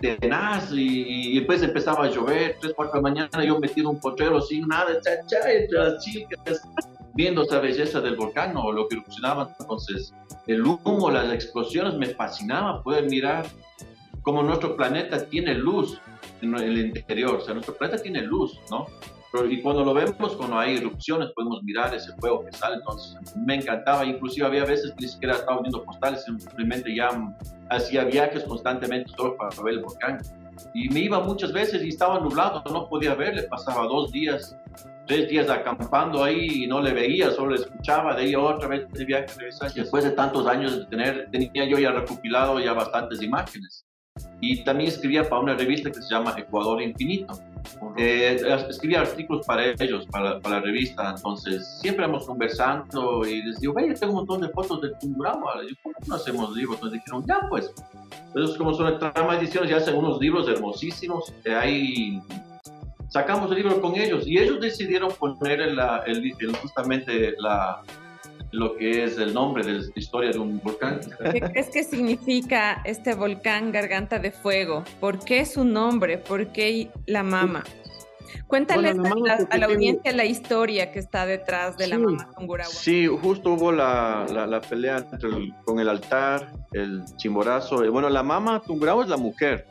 tenaz 0.00 0.72
y, 0.72 1.32
y 1.32 1.38
después 1.38 1.62
empezaba 1.62 2.06
a 2.06 2.10
llover. 2.10 2.56
Tres, 2.60 2.72
cuatro 2.74 2.94
de 2.94 2.98
la 2.98 3.02
mañana 3.02 3.44
yo 3.44 3.58
metido 3.58 3.90
un 3.90 4.00
potrero 4.00 4.40
sin 4.40 4.66
nada, 4.66 5.00
cha, 5.00 5.24
cha, 5.26 5.38
las 5.70 6.04
chicas, 6.04 6.62
viendo 7.14 7.42
esa 7.42 7.60
belleza 7.60 8.00
del 8.00 8.16
volcán 8.16 8.56
o 8.56 8.72
lo 8.72 8.88
que 8.88 8.96
erupcionaba. 8.96 9.54
Entonces, 9.60 10.14
el 10.46 10.62
humo, 10.62 11.10
las 11.10 11.32
explosiones, 11.32 11.94
me 11.94 12.06
fascinaba 12.06 12.82
poder 12.82 13.08
mirar 13.08 13.46
cómo 14.22 14.42
nuestro 14.42 14.76
planeta 14.76 15.26
tiene 15.26 15.54
luz 15.54 16.00
en 16.42 16.54
el 16.54 16.78
interior. 16.78 17.36
O 17.36 17.40
sea, 17.40 17.54
nuestro 17.54 17.74
planeta 17.76 18.02
tiene 18.02 18.22
luz, 18.22 18.58
¿no? 18.70 18.86
y 19.48 19.62
cuando 19.62 19.82
lo 19.82 19.94
vemos, 19.94 20.36
cuando 20.36 20.58
hay 20.58 20.76
erupciones, 20.76 21.30
podemos 21.30 21.62
mirar 21.62 21.94
ese 21.94 22.12
fuego 22.16 22.44
que 22.44 22.52
sale. 22.52 22.76
Entonces, 22.76 23.16
me 23.36 23.54
encantaba. 23.54 24.04
Inclusive 24.04 24.46
había 24.46 24.64
veces 24.64 24.92
que 24.92 25.06
ni 25.06 25.08
siquiera 25.08 25.36
estaba 25.36 25.60
viendo 25.62 25.82
postales, 25.84 26.24
simplemente 26.24 26.94
ya 26.94 27.08
hacía 27.70 28.04
viajes 28.04 28.44
constantemente 28.44 29.10
solo 29.16 29.36
para 29.36 29.48
ver 29.62 29.74
el 29.74 29.80
volcán. 29.80 30.18
Y 30.74 30.90
me 30.90 31.00
iba 31.00 31.20
muchas 31.20 31.52
veces 31.52 31.82
y 31.82 31.88
estaba 31.88 32.20
nublado, 32.20 32.62
no 32.70 32.88
podía 32.88 33.14
verle. 33.14 33.44
Pasaba 33.44 33.84
dos 33.84 34.12
días, 34.12 34.54
tres 35.06 35.30
días 35.30 35.48
acampando 35.48 36.22
ahí 36.22 36.64
y 36.64 36.66
no 36.66 36.82
le 36.82 36.92
veía, 36.92 37.30
solo 37.30 37.52
le 37.52 37.62
escuchaba. 37.62 38.14
De 38.14 38.24
ahí 38.24 38.34
otra 38.34 38.68
vez 38.68 38.86
de 38.90 39.04
viaje, 39.06 39.26
regresar. 39.38 39.72
Después 39.72 40.04
de 40.04 40.10
tantos 40.10 40.46
años 40.46 40.78
de 40.78 40.84
tener, 40.86 41.30
tenía 41.30 41.64
yo 41.64 41.78
ya 41.78 41.92
recopilado 41.92 42.60
ya 42.60 42.74
bastantes 42.74 43.22
imágenes. 43.22 43.86
Y 44.40 44.64
también 44.64 44.90
escribía 44.90 45.28
para 45.28 45.40
una 45.40 45.54
revista 45.54 45.90
que 45.90 46.02
se 46.02 46.08
llama 46.12 46.34
Ecuador 46.36 46.82
Infinito. 46.82 47.38
Eh, 47.96 48.42
escribía 48.68 49.02
artículos 49.02 49.46
para 49.46 49.66
ellos, 49.66 50.06
para, 50.10 50.40
para, 50.40 50.56
la 50.56 50.62
revista, 50.62 51.14
entonces 51.16 51.78
siempre 51.80 52.06
vamos 52.06 52.26
conversando 52.26 53.24
y 53.24 53.42
les 53.42 53.60
digo, 53.60 53.72
vaya, 53.72 53.94
tengo 53.94 54.12
un 54.12 54.18
montón 54.20 54.40
de 54.40 54.48
fotos 54.48 54.80
de 54.82 54.90
Tungurahua, 55.00 55.62
y 55.68 55.74
¿cómo 55.76 55.94
no 56.06 56.14
hacemos 56.16 56.56
libros? 56.56 56.76
Entonces 56.76 57.00
dijeron, 57.00 57.24
ya 57.26 57.46
pues, 57.48 57.72
entonces 58.26 58.56
como 58.56 58.74
son 58.74 58.98
trama 58.98 59.38
ediciones, 59.38 59.70
ya 59.70 59.76
hacen 59.76 59.94
unos 59.94 60.20
libros 60.20 60.48
hermosísimos, 60.48 61.32
eh, 61.44 61.54
ahí 61.54 62.22
sacamos 63.12 63.50
el 63.50 63.58
libro 63.58 63.80
con 63.80 63.94
ellos. 63.94 64.26
Y 64.26 64.38
ellos 64.38 64.60
decidieron 64.60 65.12
poner 65.12 65.60
el, 65.60 65.78
el, 66.06 66.56
justamente 66.56 67.34
la, 67.38 67.82
lo 68.52 68.76
que 68.76 69.04
es 69.04 69.18
el 69.18 69.34
nombre 69.34 69.64
de 69.64 69.72
la 69.72 69.82
historia 69.94 70.30
de 70.30 70.38
un 70.38 70.60
volcán. 70.60 71.00
¿Qué 71.32 71.40
crees 71.40 71.70
que 71.70 71.82
significa 71.82 72.82
este 72.84 73.14
volcán 73.14 73.72
Garganta 73.72 74.18
de 74.18 74.30
Fuego? 74.30 74.84
¿Por 75.00 75.18
qué 75.18 75.44
su 75.46 75.64
nombre? 75.64 76.18
¿Por 76.18 76.48
qué 76.48 76.90
la 77.06 77.22
mama? 77.22 77.64
Cuéntale 78.46 78.90
a, 78.90 79.56
la 79.56 79.66
audiencia 79.66 80.12
la 80.12 80.26
historia 80.26 80.92
que 80.92 80.98
está 80.98 81.24
detrás 81.24 81.78
de 81.78 81.86
la 81.86 81.98
mama 81.98 82.30
Tungurahua. 82.36 82.72
Sí, 82.72 83.06
justo 83.06 83.54
hubo 83.54 83.72
la, 83.72 84.26
la, 84.28 84.60
pelea 84.60 85.06
con 85.64 85.80
el 85.80 85.88
altar, 85.88 86.52
el 86.72 87.02
chimborazo. 87.16 87.90
Bueno, 87.90 88.10
la 88.10 88.22
mama 88.22 88.60
Tungurahua 88.60 89.04
es 89.04 89.10
la 89.10 89.16
mujer. 89.16 89.66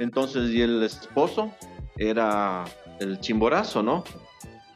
Entonces, 0.00 0.50
y 0.50 0.62
el 0.62 0.82
esposo 0.82 1.52
era 1.96 2.64
el 2.98 3.20
chimborazo, 3.20 3.84
¿no? 3.84 4.02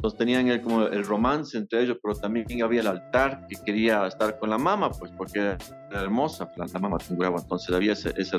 Entonces 0.03 0.19
tenían 0.19 0.49
el, 0.49 0.61
como 0.61 0.83
el 0.83 1.05
romance 1.05 1.57
entre 1.57 1.85
ellos, 1.85 1.97
pero 2.03 2.17
también 2.17 2.61
había 2.61 2.81
el 2.81 2.89
altar 2.89 3.47
que 3.47 3.55
quería 3.55 4.05
estar 4.09 4.37
con 4.37 4.51
la 4.51 4.59
mamá, 4.59 4.91
pues 4.91 5.13
porque 5.17 5.39
era 5.39 5.59
hermosa 5.93 6.51
la, 6.57 6.67
la 6.67 6.81
mamá 6.81 6.99
Tungurahua. 6.99 7.41
Entonces 7.41 7.73
había 7.73 7.93
esa 7.93 8.39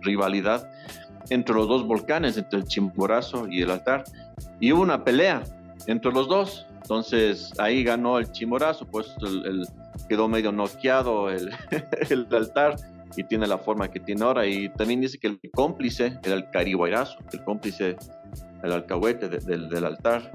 rivalidad 0.00 0.70
entre 1.28 1.54
los 1.54 1.68
dos 1.68 1.86
volcanes, 1.86 2.38
entre 2.38 2.60
el 2.60 2.64
Chimborazo 2.64 3.46
y 3.46 3.60
el 3.60 3.70
altar. 3.70 4.04
Y 4.58 4.72
hubo 4.72 4.80
una 4.80 5.04
pelea 5.04 5.42
entre 5.86 6.10
los 6.12 6.28
dos. 6.28 6.66
Entonces 6.80 7.52
ahí 7.58 7.84
ganó 7.84 8.18
el 8.18 8.32
Chimborazo, 8.32 8.86
pues 8.86 9.14
el, 9.20 9.66
quedó 10.08 10.28
medio 10.28 10.50
noqueado 10.50 11.28
el, 11.28 11.50
el, 12.08 12.26
altar 12.34 12.76
y 13.18 13.24
tiene 13.24 13.46
la 13.46 13.58
forma 13.58 13.90
que 13.90 14.00
tiene 14.00 14.24
ahora. 14.24 14.46
Y 14.46 14.70
también 14.70 15.02
dice 15.02 15.18
que 15.18 15.26
el 15.26 15.38
cómplice 15.52 16.18
era 16.22 16.36
el 16.36 16.48
Carihuayrazo, 16.48 17.18
el 17.34 17.44
cómplice, 17.44 17.96
el 18.62 18.72
alcahuete 18.72 19.28
del, 19.28 19.68
del 19.68 19.84
altar. 19.84 20.32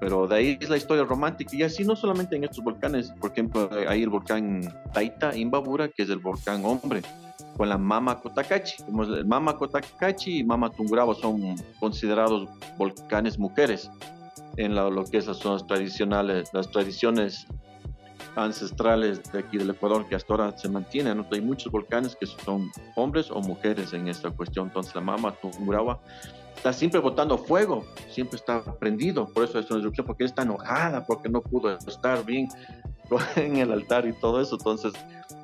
Pero 0.00 0.26
de 0.26 0.36
ahí 0.36 0.58
es 0.60 0.68
la 0.68 0.76
historia 0.76 1.04
romántica 1.04 1.56
y 1.56 1.62
así 1.62 1.84
no 1.84 1.96
solamente 1.96 2.36
en 2.36 2.44
estos 2.44 2.62
volcanes, 2.62 3.12
por 3.20 3.32
ejemplo, 3.32 3.70
hay 3.88 4.02
el 4.02 4.10
volcán 4.10 4.62
Taita, 4.92 5.34
Imbabura, 5.36 5.88
que 5.88 6.02
es 6.02 6.10
el 6.10 6.18
volcán 6.18 6.64
hombre, 6.64 7.02
con 7.56 7.68
la 7.68 7.78
Mama 7.78 8.20
Cotacachi. 8.20 8.84
Mama 9.24 9.56
Cotacachi 9.56 10.40
y 10.40 10.44
Mama 10.44 10.70
Tungurahua 10.70 11.14
son 11.14 11.56
considerados 11.80 12.48
volcanes 12.76 13.38
mujeres 13.38 13.90
en 14.56 14.74
lo 14.74 15.04
que 15.04 15.18
es 15.18 15.26
las 15.26 15.66
tradicionales, 15.66 16.50
las 16.52 16.70
tradiciones 16.70 17.46
ancestrales 18.36 19.22
de 19.32 19.38
aquí 19.38 19.56
del 19.56 19.70
Ecuador 19.70 20.06
que 20.06 20.14
hasta 20.14 20.34
ahora 20.34 20.58
se 20.58 20.68
mantienen. 20.68 21.24
Hay 21.32 21.40
muchos 21.40 21.72
volcanes 21.72 22.16
que 22.16 22.26
son 22.26 22.70
hombres 22.94 23.30
o 23.30 23.40
mujeres 23.40 23.92
en 23.92 24.08
esta 24.08 24.30
cuestión. 24.30 24.68
Entonces 24.68 24.94
la 24.94 25.00
Mama 25.00 25.32
Tungurahua 25.40 26.00
está 26.56 26.72
siempre 26.72 27.00
botando 27.00 27.38
fuego, 27.38 27.84
siempre 28.10 28.36
está 28.36 28.62
prendido, 28.78 29.28
por 29.28 29.44
eso 29.44 29.58
es 29.58 29.70
una 29.70 29.80
erupción, 29.80 30.06
porque 30.06 30.24
está 30.24 30.42
enojada, 30.42 31.04
porque 31.04 31.28
no 31.28 31.42
pudo 31.42 31.76
estar 31.76 32.24
bien 32.24 32.48
en 33.36 33.58
el 33.58 33.72
altar 33.72 34.06
y 34.06 34.12
todo 34.12 34.40
eso. 34.40 34.56
Entonces, 34.56 34.92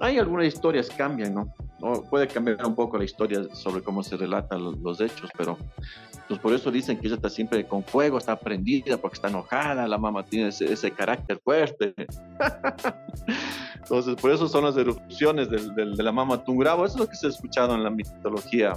hay 0.00 0.18
algunas 0.18 0.46
historias 0.46 0.88
cambian, 0.90 1.34
¿no? 1.34 1.52
puede 2.10 2.28
cambiar 2.28 2.64
un 2.64 2.76
poco 2.76 2.96
la 2.96 3.04
historia 3.04 3.42
sobre 3.54 3.82
cómo 3.82 4.04
se 4.04 4.16
relatan 4.16 4.62
los, 4.82 5.00
hechos, 5.00 5.28
pero 5.36 5.58
pues 6.28 6.38
por 6.38 6.54
eso 6.54 6.70
dicen 6.70 6.96
que 6.96 7.08
ella 7.08 7.16
está 7.16 7.28
siempre 7.28 7.66
con 7.66 7.82
fuego, 7.82 8.18
está 8.18 8.38
prendida 8.38 8.96
porque 8.98 9.16
está 9.16 9.28
enojada, 9.28 9.88
la 9.88 9.98
mamá 9.98 10.24
tiene 10.24 10.48
ese, 10.48 10.90
carácter 10.92 11.40
fuerte. 11.42 11.92
Entonces, 13.74 14.14
por 14.14 14.30
eso 14.30 14.46
son 14.46 14.64
las 14.64 14.76
erupciones 14.76 15.50
de, 15.50 15.86
la 16.02 16.12
mamá 16.12 16.44
Tungravo, 16.44 16.86
eso 16.86 16.94
es 16.94 17.00
lo 17.00 17.08
que 17.08 17.16
se 17.16 17.26
ha 17.26 17.30
escuchado 17.30 17.74
en 17.74 17.82
la 17.82 17.90
mitología 17.90 18.74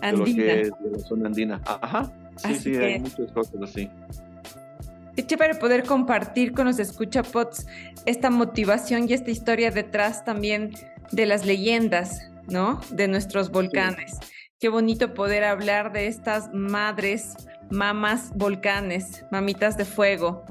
de 0.00 0.12
lo 0.12 0.24
que 0.24 0.60
es 0.62 0.70
de 0.70 0.90
la 0.90 0.98
zona 0.98 1.26
andina. 1.26 1.60
Ajá, 1.64 2.12
sí, 2.36 2.54
sí, 2.54 2.76
hay 2.76 3.00
muchas 3.00 3.32
cosas 3.32 3.54
así. 3.62 3.90
Es 5.16 5.26
chévere 5.26 5.54
poder 5.56 5.84
compartir 5.84 6.52
con 6.52 6.66
los 6.66 6.78
escuchapots 6.78 7.66
esta 8.06 8.30
motivación 8.30 9.08
y 9.08 9.12
esta 9.12 9.30
historia 9.30 9.70
detrás 9.70 10.24
también 10.24 10.72
de 11.10 11.26
las 11.26 11.44
leyendas, 11.44 12.30
¿no? 12.48 12.80
De 12.90 13.08
nuestros 13.08 13.50
volcanes. 13.50 14.18
Qué 14.58 14.68
bonito 14.68 15.12
poder 15.12 15.44
hablar 15.44 15.92
de 15.92 16.06
estas 16.06 16.48
madres, 16.54 17.34
mamás 17.70 18.32
volcanes, 18.34 19.24
mamitas 19.30 19.76
de 19.76 19.84
fuego, 19.84 20.44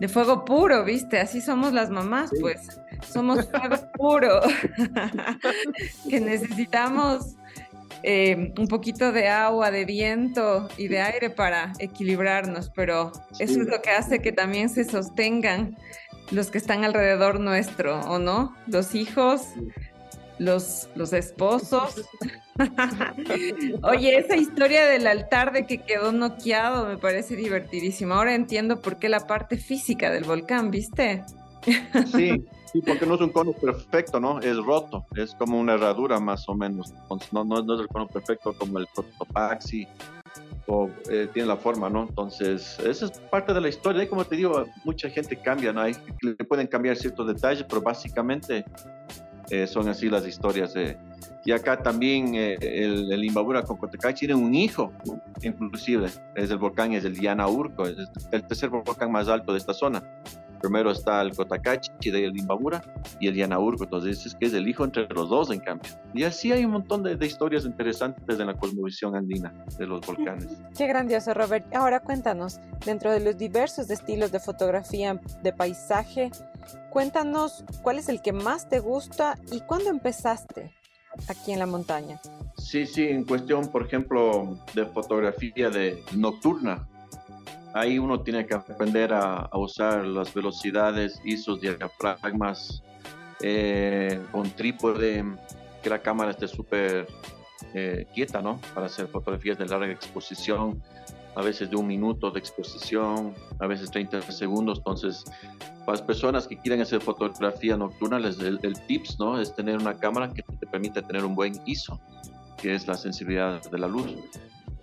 de 0.00 0.08
fuego 0.08 0.44
puro, 0.44 0.84
¿viste? 0.84 1.18
Así 1.18 1.40
somos 1.40 1.72
las 1.72 1.90
mamás, 1.90 2.30
pues. 2.40 2.80
Somos 3.06 3.46
fuego 3.50 3.76
puro, 3.98 4.40
que 6.08 6.20
necesitamos 6.20 7.36
eh, 8.02 8.52
un 8.58 8.68
poquito 8.68 9.12
de 9.12 9.28
agua, 9.28 9.70
de 9.70 9.84
viento 9.84 10.68
y 10.76 10.88
de 10.88 11.00
aire 11.00 11.30
para 11.30 11.72
equilibrarnos, 11.78 12.70
pero 12.74 13.12
eso 13.38 13.60
es 13.60 13.66
lo 13.68 13.82
que 13.82 13.90
hace 13.90 14.20
que 14.20 14.32
también 14.32 14.68
se 14.68 14.84
sostengan 14.84 15.76
los 16.30 16.50
que 16.50 16.58
están 16.58 16.84
alrededor 16.84 17.40
nuestro, 17.40 18.00
¿o 18.00 18.18
no? 18.18 18.54
Los 18.66 18.94
hijos, 18.94 19.42
los, 20.38 20.88
los 20.94 21.12
esposos. 21.12 22.04
Oye, 23.82 24.18
esa 24.18 24.36
historia 24.36 24.86
del 24.86 25.06
altar 25.06 25.52
de 25.52 25.66
que 25.66 25.78
quedó 25.78 26.12
noqueado 26.12 26.86
me 26.86 26.96
parece 26.96 27.36
divertidísima. 27.36 28.16
Ahora 28.16 28.34
entiendo 28.34 28.80
por 28.80 28.98
qué 28.98 29.08
la 29.08 29.26
parte 29.26 29.56
física 29.56 30.10
del 30.10 30.24
volcán, 30.24 30.70
¿viste? 30.70 31.24
Sí, 31.62 32.44
sí, 32.72 32.82
porque 32.82 33.06
no 33.06 33.14
es 33.14 33.20
un 33.20 33.30
cono 33.30 33.52
perfecto, 33.52 34.20
¿no? 34.20 34.40
Es 34.40 34.56
roto, 34.56 35.06
es 35.16 35.34
como 35.34 35.58
una 35.58 35.74
herradura 35.74 36.20
más 36.20 36.48
o 36.48 36.54
menos. 36.54 36.92
no, 37.32 37.44
no, 37.44 37.74
es 37.74 37.80
el 37.80 37.88
cono 37.88 38.06
perfecto 38.06 38.52
como 38.58 38.78
el 38.78 38.86
Cotopaxi 38.94 39.86
o 40.66 40.90
eh, 41.10 41.28
tiene 41.32 41.48
la 41.48 41.56
forma, 41.56 41.88
¿no? 41.88 42.06
Entonces, 42.08 42.78
esa 42.80 43.06
es 43.06 43.12
parte 43.30 43.54
de 43.54 43.60
la 43.60 43.68
historia. 43.68 44.02
Y 44.02 44.08
como 44.08 44.24
te 44.24 44.36
digo, 44.36 44.66
mucha 44.84 45.08
gente 45.08 45.36
cambia, 45.36 45.72
¿no? 45.72 45.80
Hay, 45.80 45.96
le 46.20 46.34
pueden 46.44 46.66
cambiar 46.66 46.96
ciertos 46.96 47.26
detalles, 47.26 47.64
pero 47.68 47.80
básicamente 47.80 48.64
eh, 49.50 49.66
son 49.66 49.88
así 49.88 50.08
las 50.08 50.26
historias. 50.26 50.74
y 51.44 51.52
acá 51.52 51.80
también 51.80 52.34
eh, 52.34 52.56
el, 52.60 53.12
el, 53.12 53.24
Imbabura 53.24 53.62
con 53.62 53.76
Cotacachi 53.76 54.26
tiene 54.26 54.34
un 54.34 54.54
hijo, 54.54 54.92
inclusive, 55.42 56.08
es 56.34 56.50
el 56.50 56.58
volcán, 56.58 56.92
es 56.92 57.04
el 57.04 57.14
Diana 57.14 57.46
Urco, 57.46 57.86
es 57.86 57.96
el 58.32 58.44
tercer 58.44 58.70
volcán 58.70 59.12
más 59.12 59.28
alto 59.28 59.52
de 59.52 59.58
esta 59.58 59.72
zona. 59.72 60.02
Primero 60.60 60.90
está 60.90 61.22
el 61.22 61.34
Cotacachi 61.34 62.10
de 62.10 62.32
Imbabura 62.34 62.82
y 63.20 63.28
el 63.28 63.56
Urco, 63.56 63.84
entonces 63.84 64.24
es 64.26 64.34
que 64.34 64.46
es 64.46 64.54
el 64.54 64.68
hijo 64.68 64.84
entre 64.84 65.06
los 65.08 65.28
dos 65.28 65.50
en 65.50 65.60
cambio. 65.60 65.90
Y 66.14 66.24
así 66.24 66.52
hay 66.52 66.64
un 66.64 66.72
montón 66.72 67.02
de, 67.02 67.16
de 67.16 67.26
historias 67.26 67.64
interesantes 67.64 68.38
en 68.38 68.46
la 68.46 68.54
cosmovisión 68.54 69.14
andina 69.14 69.52
de 69.78 69.86
los 69.86 70.00
volcanes. 70.06 70.48
Qué 70.76 70.86
grandioso, 70.86 71.34
Robert. 71.34 71.66
Ahora 71.74 72.00
cuéntanos, 72.00 72.60
dentro 72.84 73.12
de 73.12 73.20
los 73.20 73.36
diversos 73.36 73.90
estilos 73.90 74.32
de 74.32 74.40
fotografía 74.40 75.20
de 75.42 75.52
paisaje, 75.52 76.30
Cuéntanos 76.90 77.64
cuál 77.82 77.98
es 77.98 78.08
el 78.08 78.22
que 78.22 78.32
más 78.32 78.68
te 78.68 78.80
gusta 78.80 79.38
y 79.52 79.60
cuándo 79.60 79.90
empezaste 79.90 80.72
aquí 81.28 81.52
en 81.52 81.58
la 81.58 81.66
montaña. 81.66 82.20
Sí, 82.56 82.86
sí, 82.86 83.04
en 83.04 83.24
cuestión, 83.24 83.68
por 83.68 83.84
ejemplo, 83.84 84.58
de 84.74 84.86
fotografía 84.86 85.70
de 85.70 86.02
nocturna. 86.16 86.88
Ahí 87.76 87.98
uno 87.98 88.20
tiene 88.20 88.46
que 88.46 88.54
aprender 88.54 89.12
a, 89.12 89.50
usar 89.52 90.06
las 90.06 90.32
velocidades, 90.32 91.20
ISOs, 91.26 91.60
diafragmas, 91.60 92.82
eh, 93.42 94.18
con 94.32 94.50
trípode, 94.50 95.22
que 95.82 95.90
la 95.90 96.00
cámara 96.00 96.30
esté 96.30 96.48
súper 96.48 97.06
eh, 97.74 98.06
quieta, 98.14 98.40
¿no? 98.40 98.58
Para 98.74 98.86
hacer 98.86 99.08
fotografías 99.08 99.58
de 99.58 99.66
larga 99.66 99.92
exposición, 99.92 100.82
a 101.34 101.42
veces 101.42 101.68
de 101.68 101.76
un 101.76 101.86
minuto 101.86 102.30
de 102.30 102.38
exposición, 102.38 103.34
a 103.58 103.66
veces 103.66 103.90
30 103.90 104.22
segundos. 104.32 104.78
Entonces, 104.78 105.24
para 105.80 105.98
las 105.98 106.02
personas 106.02 106.48
que 106.48 106.56
quieren 106.56 106.80
hacer 106.80 107.02
fotografía 107.02 107.76
nocturna, 107.76 108.16
el, 108.16 108.58
el, 108.62 108.80
tips 108.86 109.18
¿no? 109.18 109.38
es 109.38 109.54
tener 109.54 109.76
una 109.76 109.98
cámara 109.98 110.32
que 110.32 110.42
te 110.42 110.66
permite 110.66 111.02
tener 111.02 111.26
un 111.26 111.34
buen 111.34 111.60
ISO, 111.66 112.00
que 112.56 112.74
es 112.74 112.88
la 112.88 112.94
sensibilidad 112.94 113.62
de 113.70 113.78
la 113.78 113.86
luz. 113.86 114.16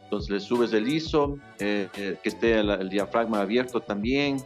Entonces 0.04 0.30
le 0.30 0.40
subes 0.40 0.74
el 0.74 0.88
ISO, 0.88 1.38
eh, 1.60 1.88
eh, 1.98 2.18
que 2.22 2.30
esté 2.30 2.60
el, 2.60 2.90
diafragma 2.90 3.42
abierto 3.42 3.82
también, 3.82 4.38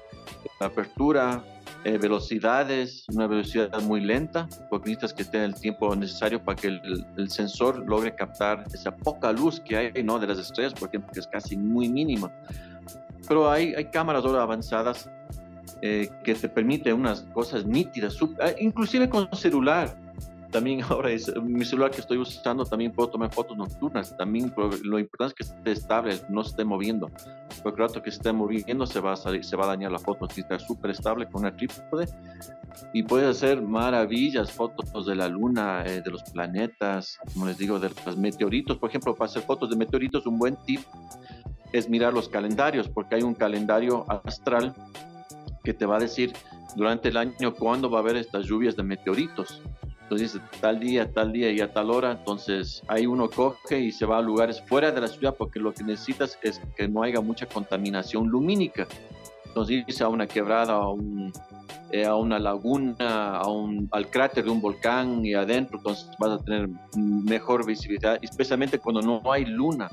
apertura, 0.59 1.43
eh, 1.83 1.97
velocidades, 1.97 3.05
una 3.09 3.27
velocidad 3.27 3.81
muy 3.81 4.01
lenta, 4.01 4.47
porque 4.69 4.89
necesitas 4.89 5.13
que 5.13 5.23
esté 5.23 5.43
el 5.43 5.55
tiempo 5.55 5.95
necesario 5.95 6.43
para 6.43 6.55
que 6.55 6.67
el, 6.67 7.05
el, 7.17 7.29
sensor 7.29 7.87
logre 7.87 8.15
captar 8.15 8.65
esa 8.73 8.95
poca 8.95 9.31
luz 9.31 9.59
que 9.59 9.77
hay 9.77 10.03
¿no? 10.03 10.19
de 10.19 10.27
las 10.27 10.39
estrellas, 10.39 10.73
por 10.73 10.89
ejemplo, 10.89 11.11
que 11.13 11.19
es 11.19 11.27
casi 11.27 11.57
muy 11.57 11.89
mínima. 11.89 12.31
Pero 13.27 13.49
hay, 13.49 13.73
hay 13.73 13.85
cámaras 13.85 14.23
ahora 14.25 14.43
avanzadas 14.43 15.09
eh, 15.81 16.09
que 16.23 16.33
te 16.33 16.49
permite 16.49 16.91
unas 16.91 17.21
cosas 17.33 17.65
nítidas, 17.65 18.17
ah, 18.41 18.49
inclusive 18.59 19.07
con 19.09 19.29
celular. 19.33 19.95
También 20.51 20.81
ahora 20.89 21.11
es 21.11 21.33
mi 21.41 21.65
celular 21.65 21.91
que 21.91 22.01
estoy 22.01 22.17
usando 22.17 22.65
también 22.65 22.91
puedo 22.91 23.09
tomar 23.09 23.33
fotos 23.33 23.57
nocturnas 23.57 24.15
también 24.17 24.53
lo 24.83 24.99
importante 24.99 25.35
es 25.43 25.49
que 25.49 25.55
esté 25.55 25.71
estable 25.71 26.19
no 26.29 26.41
esté 26.41 26.63
moviendo. 26.63 27.09
Porque 27.63 27.81
rato 27.81 28.01
que 28.01 28.09
esté 28.09 28.31
moviendo 28.31 28.85
se 28.85 28.99
va 28.99 29.13
a 29.13 29.15
salir, 29.15 29.43
se 29.43 29.55
va 29.55 29.65
a 29.65 29.67
dañar 29.67 29.91
la 29.91 29.99
foto 29.99 30.27
si 30.29 30.41
está 30.41 30.59
súper 30.59 30.91
estable 30.91 31.27
con 31.27 31.41
una 31.41 31.55
trípode. 31.55 32.07
Y 32.93 33.03
puede 33.03 33.27
hacer 33.27 33.61
maravillas 33.61 34.51
fotos 34.51 35.05
de 35.05 35.15
la 35.15 35.27
luna 35.27 35.83
eh, 35.85 36.01
de 36.01 36.11
los 36.11 36.23
planetas 36.23 37.19
como 37.33 37.45
les 37.45 37.57
digo 37.57 37.79
de 37.79 37.89
los 38.05 38.17
meteoritos. 38.17 38.77
Por 38.77 38.89
ejemplo 38.89 39.15
para 39.15 39.29
hacer 39.29 39.43
fotos 39.43 39.69
de 39.69 39.75
meteoritos 39.75 40.25
un 40.25 40.37
buen 40.37 40.55
tip 40.65 40.81
es 41.73 41.89
mirar 41.89 42.13
los 42.13 42.29
calendarios 42.29 42.87
porque 42.87 43.15
hay 43.15 43.23
un 43.23 43.33
calendario 43.33 44.05
astral 44.23 44.73
que 45.63 45.73
te 45.73 45.85
va 45.85 45.97
a 45.97 45.99
decir 45.99 46.31
durante 46.75 47.09
el 47.09 47.17
año 47.17 47.53
cuándo 47.55 47.89
va 47.89 47.99
a 47.99 48.01
haber 48.01 48.15
estas 48.15 48.45
lluvias 48.45 48.75
de 48.75 48.83
meteoritos 48.83 49.61
entonces 50.09 50.39
tal 50.61 50.79
día, 50.79 51.11
tal 51.11 51.33
día 51.33 51.51
y 51.51 51.59
a 51.59 51.73
tal 51.73 51.91
hora, 51.91 52.13
entonces 52.13 52.81
ahí 52.87 53.05
uno 53.05 53.29
coge 53.29 53.79
y 53.81 53.91
se 53.91 54.05
va 54.05 54.19
a 54.19 54.21
lugares 54.21 54.61
fuera 54.61 54.89
de 54.89 55.01
la 55.01 55.09
ciudad 55.09 55.35
porque 55.37 55.59
lo 55.59 55.73
que 55.73 55.83
necesitas 55.83 56.39
es 56.41 56.61
que 56.77 56.87
no 56.87 57.03
haya 57.03 57.19
mucha 57.19 57.45
contaminación 57.45 58.29
lumínica. 58.29 58.87
Entonces 59.45 59.83
irse 59.85 60.05
a 60.05 60.07
una 60.07 60.25
quebrada, 60.25 60.75
a, 60.75 60.87
un, 60.87 61.33
eh, 61.91 62.05
a 62.05 62.15
una 62.15 62.39
laguna, 62.39 63.35
a 63.35 63.49
un, 63.49 63.89
al 63.91 64.09
cráter 64.09 64.45
de 64.45 64.49
un 64.49 64.61
volcán 64.61 65.25
y 65.25 65.33
adentro, 65.33 65.77
entonces 65.79 66.09
vas 66.17 66.39
a 66.39 66.43
tener 66.43 66.69
mejor 66.95 67.65
visibilidad, 67.65 68.17
especialmente 68.21 68.79
cuando 68.79 69.01
no 69.01 69.21
hay 69.29 69.43
luna. 69.43 69.89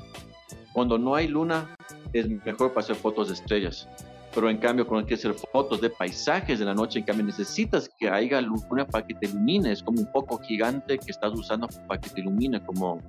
Cuando 0.71 0.97
no 0.97 1.13
hay 1.15 1.27
luna 1.27 1.75
es 2.13 2.29
mejor 2.29 2.71
para 2.71 2.85
hacer 2.85 2.95
fotos 2.95 3.27
de 3.27 3.33
estrellas 3.33 3.89
pero 4.35 4.49
en 4.49 4.57
cambio 4.57 4.85
cuando 4.85 5.07
quieres 5.07 5.25
hacer 5.25 5.39
fotos 5.49 5.79
de 5.79 5.89
paisajes 5.89 6.59
de 6.59 6.65
la 6.65 6.73
noche, 6.73 6.99
en 6.99 7.05
cambio 7.05 7.25
necesitas 7.25 7.89
que 7.97 8.09
haya 8.09 8.41
luna 8.41 8.85
para 8.85 9.07
que 9.07 9.13
te 9.13 9.27
ilumine, 9.27 9.71
es 9.71 9.81
como 9.81 10.01
un 10.01 10.07
foco 10.07 10.37
gigante 10.39 10.97
que 10.97 11.09
estás 11.09 11.33
usando 11.33 11.69
para 11.87 12.01
que 12.01 12.09
te 12.09 12.19
ilumine, 12.19 12.61
como 12.61 13.01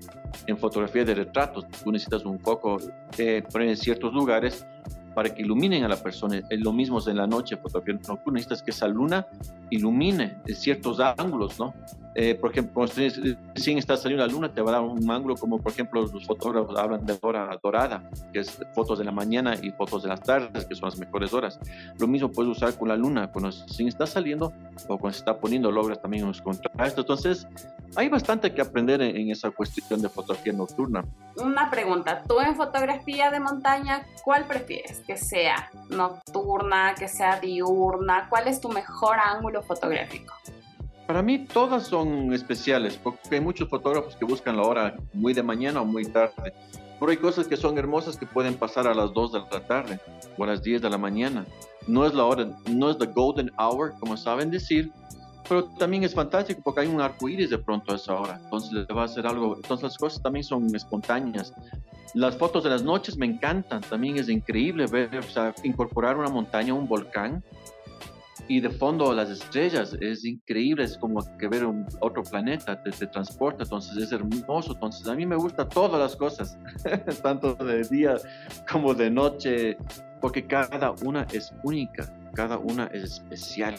en 0.46 0.56
fotografía 0.56 1.04
de 1.04 1.16
retratos, 1.16 1.66
tú 1.82 1.90
necesitas 1.90 2.24
un 2.24 2.38
foco 2.38 2.78
que 3.16 3.42
poner 3.42 3.70
en 3.70 3.76
ciertos 3.76 4.14
lugares 4.14 4.64
para 5.16 5.34
que 5.34 5.42
iluminen 5.42 5.82
a 5.82 5.88
la 5.88 5.96
persona. 5.96 6.40
Es 6.48 6.60
lo 6.60 6.72
mismo 6.72 7.00
en 7.08 7.16
la 7.16 7.26
noche, 7.26 7.56
fotografía 7.56 7.94
nocturna, 7.94 8.34
necesitas 8.34 8.62
que 8.62 8.70
esa 8.70 8.86
luna 8.86 9.26
ilumine 9.70 10.36
en 10.46 10.54
ciertos 10.54 11.00
ángulos, 11.00 11.58
¿no? 11.58 11.74
Eh, 12.18 12.34
por 12.34 12.50
ejemplo, 12.50 12.72
cuando 12.72 12.94
recién 13.54 13.76
está 13.76 13.94
saliendo 13.94 14.26
la 14.26 14.32
luna, 14.32 14.50
te 14.50 14.62
va 14.62 14.70
a 14.70 14.72
dar 14.76 14.80
un 14.80 15.10
ángulo 15.10 15.34
como, 15.34 15.58
por 15.58 15.70
ejemplo, 15.70 16.00
los 16.00 16.24
fotógrafos 16.24 16.74
hablan 16.78 17.04
de 17.04 17.18
hora 17.20 17.58
dorada, 17.62 18.08
que 18.32 18.38
es 18.40 18.58
fotos 18.74 18.98
de 18.98 19.04
la 19.04 19.12
mañana 19.12 19.54
y 19.60 19.70
fotos 19.72 20.02
de 20.02 20.08
las 20.08 20.22
tardes, 20.22 20.64
que 20.64 20.74
son 20.74 20.88
las 20.88 20.98
mejores 20.98 21.34
horas. 21.34 21.60
Lo 21.98 22.06
mismo 22.06 22.32
puedes 22.32 22.56
usar 22.56 22.74
con 22.74 22.88
la 22.88 22.96
luna, 22.96 23.30
cuando 23.30 23.50
recién 23.50 23.88
está 23.88 24.06
saliendo 24.06 24.50
o 24.88 24.96
cuando 24.96 25.12
se 25.12 25.18
está 25.18 25.38
poniendo, 25.38 25.70
logras 25.70 26.00
también 26.00 26.24
unos 26.24 26.40
contrastes. 26.40 26.96
Entonces, 26.96 27.46
hay 27.96 28.08
bastante 28.08 28.54
que 28.54 28.62
aprender 28.62 29.02
en, 29.02 29.14
en 29.14 29.30
esa 29.30 29.50
cuestión 29.50 30.00
de 30.00 30.08
fotografía 30.08 30.54
nocturna. 30.54 31.04
Una 31.36 31.70
pregunta, 31.70 32.22
tú 32.26 32.40
en 32.40 32.56
fotografía 32.56 33.30
de 33.30 33.40
montaña, 33.40 34.06
¿cuál 34.24 34.46
prefieres? 34.46 35.00
Que 35.06 35.18
sea 35.18 35.70
nocturna, 35.90 36.94
que 36.98 37.08
sea 37.08 37.40
diurna, 37.40 38.26
¿cuál 38.30 38.48
es 38.48 38.58
tu 38.58 38.70
mejor 38.70 39.18
ángulo 39.18 39.62
fotográfico? 39.62 40.32
Para 41.06 41.22
mí 41.22 41.38
todas 41.38 41.86
son 41.86 42.32
especiales, 42.32 42.98
porque 43.00 43.36
hay 43.36 43.40
muchos 43.40 43.68
fotógrafos 43.68 44.16
que 44.16 44.24
buscan 44.24 44.56
la 44.56 44.62
hora 44.62 44.96
muy 45.12 45.34
de 45.34 45.42
mañana 45.42 45.80
o 45.80 45.84
muy 45.84 46.04
tarde. 46.04 46.52
Pero 46.98 47.10
hay 47.10 47.16
cosas 47.16 47.46
que 47.46 47.56
son 47.56 47.78
hermosas 47.78 48.16
que 48.16 48.26
pueden 48.26 48.54
pasar 48.54 48.88
a 48.88 48.94
las 48.94 49.12
2 49.12 49.32
de 49.32 49.38
la 49.52 49.66
tarde 49.66 50.00
o 50.36 50.44
a 50.44 50.46
las 50.48 50.62
10 50.62 50.82
de 50.82 50.90
la 50.90 50.98
mañana. 50.98 51.46
No 51.86 52.06
es 52.06 52.14
la 52.14 52.24
hora, 52.24 52.48
no 52.68 52.90
es 52.90 52.98
the 52.98 53.06
golden 53.06 53.52
hour, 53.58 53.94
como 54.00 54.16
saben 54.16 54.50
decir, 54.50 54.90
pero 55.48 55.64
también 55.64 56.02
es 56.02 56.14
fantástico 56.14 56.60
porque 56.64 56.80
hay 56.80 56.88
un 56.88 57.00
arco 57.00 57.28
iris 57.28 57.50
de 57.50 57.58
pronto 57.58 57.92
a 57.92 57.96
esa 57.96 58.14
hora. 58.14 58.40
Entonces 58.42 58.72
le 58.72 58.84
va 58.86 59.02
a 59.02 59.04
hacer 59.04 59.26
algo. 59.26 59.56
Entonces 59.56 59.84
las 59.84 59.98
cosas 59.98 60.22
también 60.22 60.42
son 60.42 60.74
espontáneas. 60.74 61.52
Las 62.14 62.36
fotos 62.36 62.64
de 62.64 62.70
las 62.70 62.82
noches 62.82 63.16
me 63.16 63.26
encantan. 63.26 63.82
También 63.82 64.16
es 64.16 64.28
increíble 64.28 64.86
ver, 64.86 65.16
o 65.18 65.22
sea, 65.22 65.54
incorporar 65.62 66.16
una 66.16 66.30
montaña, 66.30 66.74
un 66.74 66.88
volcán 66.88 67.44
y 68.48 68.60
de 68.60 68.70
fondo 68.70 69.12
las 69.12 69.30
estrellas 69.30 69.96
es 70.00 70.24
increíble, 70.24 70.84
es 70.84 70.96
como 70.96 71.20
que 71.38 71.48
ver 71.48 71.64
un, 71.64 71.86
otro 72.00 72.22
planeta, 72.22 72.80
te, 72.82 72.90
te, 72.90 73.06
transporta, 73.06 73.64
entonces 73.64 73.96
es 73.96 74.12
hermoso, 74.12 74.72
entonces 74.72 75.06
a 75.08 75.14
mí 75.14 75.26
me 75.26 75.36
gusta 75.36 75.68
todas 75.68 76.00
las 76.00 76.16
cosas, 76.16 76.58
tanto 77.22 77.54
de 77.54 77.82
día 77.84 78.16
como 78.70 78.94
de 78.94 79.10
noche, 79.10 79.76
porque 80.20 80.46
cada 80.46 80.92
una 81.04 81.26
es 81.32 81.52
única, 81.64 82.12
cada 82.34 82.58
una 82.58 82.86
es 82.86 83.04
especial, 83.04 83.74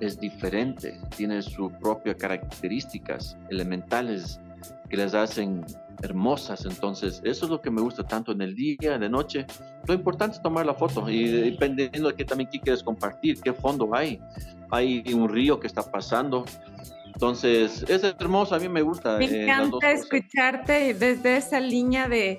es 0.00 0.18
diferente, 0.18 1.00
tiene 1.16 1.42
sus 1.42 1.72
propias 1.74 2.16
características 2.16 3.36
elementales 3.50 4.40
que 4.88 4.96
les 4.96 5.14
hacen 5.14 5.64
hermosas. 6.02 6.64
Entonces, 6.64 7.20
eso 7.24 7.44
es 7.44 7.50
lo 7.50 7.60
que 7.60 7.70
me 7.70 7.80
gusta 7.80 8.04
tanto 8.04 8.32
en 8.32 8.42
el 8.42 8.54
día, 8.54 8.98
de 8.98 9.08
noche. 9.08 9.46
Lo 9.86 9.94
importante 9.94 10.36
es 10.36 10.42
tomar 10.42 10.66
la 10.66 10.74
foto 10.74 11.08
y 11.08 11.24
dependiendo 11.28 12.08
de 12.08 12.14
qué 12.14 12.24
también 12.24 12.50
quieres 12.50 12.82
compartir, 12.82 13.40
qué 13.40 13.52
fondo 13.52 13.94
hay. 13.94 14.20
Hay 14.70 15.02
un 15.12 15.28
río 15.28 15.58
que 15.58 15.66
está 15.66 15.82
pasando. 15.90 16.44
Entonces, 17.06 17.84
es 17.88 18.02
hermoso, 18.02 18.54
a 18.54 18.58
mí 18.58 18.68
me 18.68 18.82
gusta. 18.82 19.18
Me 19.18 19.26
eh, 19.26 19.42
encanta 19.42 19.90
escucharte 19.90 20.94
desde 20.94 21.36
esa 21.36 21.60
línea 21.60 22.08
de, 22.08 22.38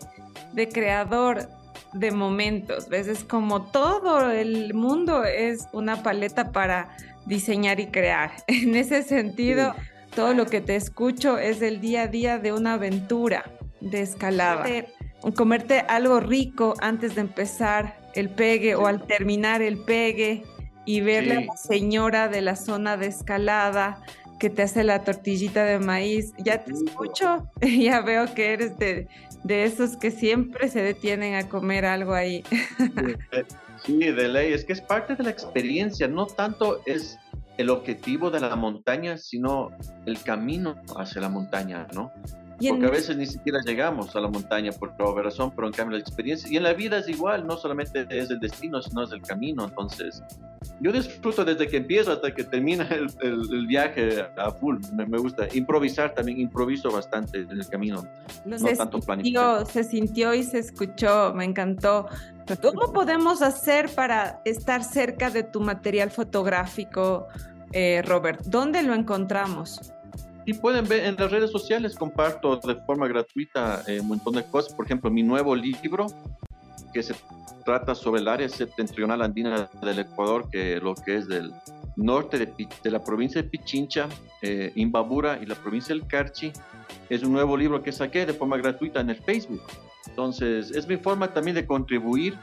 de 0.54 0.70
creador 0.70 1.50
de 1.94 2.12
momentos. 2.12 2.90
¿Ves? 2.90 3.08
Es 3.08 3.24
como 3.24 3.64
todo 3.64 4.32
el 4.32 4.74
mundo 4.74 5.24
es 5.24 5.68
una 5.74 6.02
paleta 6.04 6.52
para 6.52 6.90
diseñar 7.26 7.80
y 7.80 7.88
crear. 7.88 8.32
En 8.48 8.76
ese 8.76 9.04
sentido, 9.04 9.76
todo 10.16 10.34
lo 10.34 10.46
que 10.46 10.62
te 10.62 10.76
escucho 10.76 11.38
es 11.38 11.62
el 11.62 11.82
día 11.82 12.04
a 12.04 12.08
día 12.08 12.38
de 12.38 12.52
una 12.52 12.74
aventura 12.74 13.52
de 13.80 14.02
escalada. 14.02 14.66
Comerte 15.36 15.80
algo 15.80 16.20
rico 16.20 16.74
antes 16.82 17.16
de 17.16 17.22
empezar 17.22 17.98
el 18.16 18.30
pegue 18.30 18.76
o 18.76 18.88
al 18.88 19.06
terminar 19.06 19.62
el 19.62 19.78
pegue 19.78 20.44
y 20.86 21.02
verle 21.02 21.38
a 21.38 21.42
la 21.42 21.58
señora 21.58 22.28
de 22.28 22.42
la 22.42 22.56
zona 22.56 22.98
de 22.98 23.08
escalada 23.08 24.02
que 24.40 24.50
te 24.50 24.64
hace 24.64 24.84
la 24.84 25.04
tortillita 25.04 25.64
de 25.64 25.80
maíz. 25.80 26.34
Ya 26.40 26.64
te 26.64 26.74
escucho, 26.74 27.48
ya 27.62 28.02
veo 28.02 28.34
que 28.34 28.54
eres 28.54 28.78
de, 28.80 29.08
de 29.44 29.64
esos 29.64 29.96
que 29.98 30.12
siempre 30.12 30.68
se 30.70 30.82
detienen 30.82 31.36
a 31.36 31.48
comer 31.48 31.86
algo 31.86 32.14
ahí. 32.14 32.44
Sí, 33.86 33.98
de 33.98 34.28
ley, 34.28 34.54
es 34.54 34.66
que 34.66 34.74
es 34.74 34.82
parte 34.82 35.16
de 35.16 35.24
la 35.24 35.30
experiencia, 35.30 36.08
no 36.08 36.26
tanto 36.28 36.82
es 36.86 37.20
el 37.62 37.70
objetivo 37.70 38.30
de 38.30 38.40
la 38.40 38.56
montaña, 38.56 39.18
sino 39.18 39.70
el 40.06 40.22
camino 40.22 40.76
hacia 40.98 41.22
la 41.22 41.30
montaña, 41.30 41.88
¿no? 41.94 42.12
Porque 42.70 42.86
a 42.86 42.90
veces 42.90 43.18
ni 43.18 43.26
siquiera 43.26 43.60
llegamos 43.66 44.16
a 44.16 44.20
la 44.20 44.28
montaña 44.28 44.72
por 44.72 44.90
otra 44.90 45.24
razón, 45.24 45.52
pero 45.56 45.68
en 45.68 45.74
cambio 45.74 45.98
la 45.98 46.02
experiencia. 46.02 46.52
Y 46.52 46.58
en 46.58 46.64
la 46.64 46.74
vida 46.74 47.00
es 47.00 47.10
igual, 47.10 47.48
no 47.48 47.58
solamente 47.58 48.06
es 48.10 48.30
el 48.30 48.40
destino, 48.40 48.82
sino 48.82 49.04
es 49.04 49.12
el 49.12 49.22
camino. 49.22 49.66
Entonces, 49.66 50.22
yo 50.80 50.92
disfruto 50.92 51.44
desde 51.44 51.68
que 51.68 51.78
empiezo 51.78 52.12
hasta 52.12 52.34
que 52.34 52.44
termina 52.44 52.88
el, 52.90 53.08
el, 53.22 53.66
viaje 53.66 54.28
a 54.38 54.52
full. 54.52 54.78
Me, 54.94 55.06
me, 55.06 55.18
gusta 55.18 55.48
improvisar 55.54 56.14
también, 56.14 56.40
improviso 56.40 56.92
bastante 56.92 57.40
en 57.40 57.52
el 57.52 57.68
camino. 57.68 58.04
No, 58.46 58.58
no 58.58 58.60
se 58.60 58.76
tanto 58.76 59.00
planificar. 59.00 59.66
Se 59.66 59.84
sintió 59.84 60.34
y 60.34 60.44
se 60.44 60.60
escuchó, 60.60 61.34
me 61.34 61.46
encantó. 61.46 62.08
¿Cómo 62.62 62.92
podemos 62.92 63.42
hacer 63.42 63.90
para 63.90 64.42
estar 64.46 64.84
cerca 64.84 65.30
de 65.30 65.44
tu 65.44 65.62
material 65.62 66.12
fotográfico? 66.12 67.28
Eh, 67.74 68.02
Robert? 68.06 68.42
¿Dónde 68.46 68.84
lo 68.84 68.94
encontramos? 68.94 69.94
Y 70.46 70.54
pueden 70.54 70.88
ver 70.88 71.06
en 71.06 71.16
las 71.16 71.32
redes 71.32 71.52
sociales, 71.52 71.96
comparto 71.96 72.58
de 72.58 72.76
forma 72.76 73.08
gratuita 73.08 73.84
eh, 73.88 74.00
un 74.00 74.08
montón 74.08 74.34
de 74.34 74.44
cosas. 74.44 74.74
Por 74.74 74.86
ejemplo, 74.86 75.12
mi 75.12 75.24
nuevo 75.24 75.56
libro, 75.56 76.08
que 76.94 77.04
se 77.04 77.14
trata 77.64 77.94
sobre 77.94 78.22
el 78.22 78.28
área 78.28 78.50
septentrional 78.50 79.22
andina 79.22 79.70
del 79.82 80.00
Ecuador, 80.00 80.50
que 80.50 80.80
lo 80.80 80.96
que 80.96 81.18
es 81.18 81.28
del 81.28 81.54
norte 81.96 82.38
de, 82.40 82.68
de 82.84 82.92
la 82.92 83.04
provincia 83.04 83.42
de 83.42 83.50
Pichincha, 83.50 84.08
eh, 84.42 84.72
Imbabura 84.76 85.40
y 85.42 85.46
la 85.46 85.56
provincia 85.56 85.94
del 85.94 86.08
Carchi. 86.08 86.52
Es 87.10 87.24
un 87.24 87.34
nuevo 87.34 87.56
libro 87.56 87.84
que 87.84 87.92
saqué 87.92 88.26
de 88.26 88.34
forma 88.34 88.58
gratuita 88.58 89.00
en 89.00 89.12
el 89.12 89.18
Facebook. 89.18 89.62
Entonces, 90.08 90.72
es 90.72 90.88
mi 90.88 90.98
forma 90.98 91.28
también 91.28 91.56
de 91.56 91.66
contribuir 91.66 92.38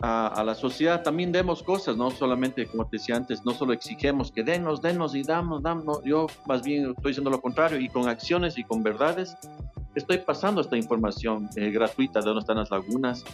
a, 0.00 0.42
la 0.44 0.54
sociedad 0.54 1.02
también 1.02 1.32
demos 1.32 1.62
cosas, 1.62 1.96
no 1.96 2.10
solamente, 2.10 2.66
como 2.66 2.86
te 2.86 2.98
decía 2.98 3.16
antes, 3.16 3.44
no 3.44 3.52
solo 3.52 3.72
exigemos 3.72 4.30
que 4.30 4.42
denos, 4.42 4.82
denos 4.82 5.14
y 5.14 5.22
damos, 5.22 5.62
damos. 5.62 6.02
Yo 6.04 6.26
más 6.46 6.62
bien 6.62 6.90
estoy 6.90 7.10
diciendo 7.10 7.30
lo 7.30 7.40
contrario 7.40 7.80
y 7.80 7.88
con 7.88 8.08
acciones 8.08 8.58
y 8.58 8.64
con 8.64 8.82
verdades 8.82 9.36
estoy 9.94 10.18
pasando 10.18 10.60
esta 10.60 10.76
información 10.76 11.48
eh, 11.56 11.70
gratuita 11.70 12.20
de 12.20 12.26
dónde 12.26 12.40
están 12.40 12.56
las 12.56 12.70
lagunas, 12.70 13.24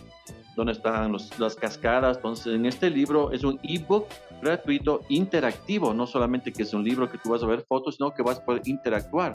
dónde 0.56 0.72
están 0.72 1.12
las 1.38 1.56
cascadas. 1.56 2.18
Entonces, 2.18 2.54
en 2.54 2.66
este 2.66 2.90
libro 2.90 3.32
es 3.32 3.44
un 3.44 3.58
ebook 3.62 4.06
gratuito, 4.40 5.02
interactivo, 5.08 5.94
no 5.94 6.06
solamente 6.06 6.52
que 6.52 6.62
es 6.62 6.74
un 6.74 6.84
libro 6.84 7.10
que 7.10 7.18
tú 7.18 7.30
vas 7.30 7.42
a 7.42 7.46
ver 7.46 7.64
fotos, 7.68 7.96
sino 7.96 8.12
que 8.12 8.22
vas 8.22 8.38
a 8.38 8.44
poder 8.44 8.62
interactuar 8.66 9.32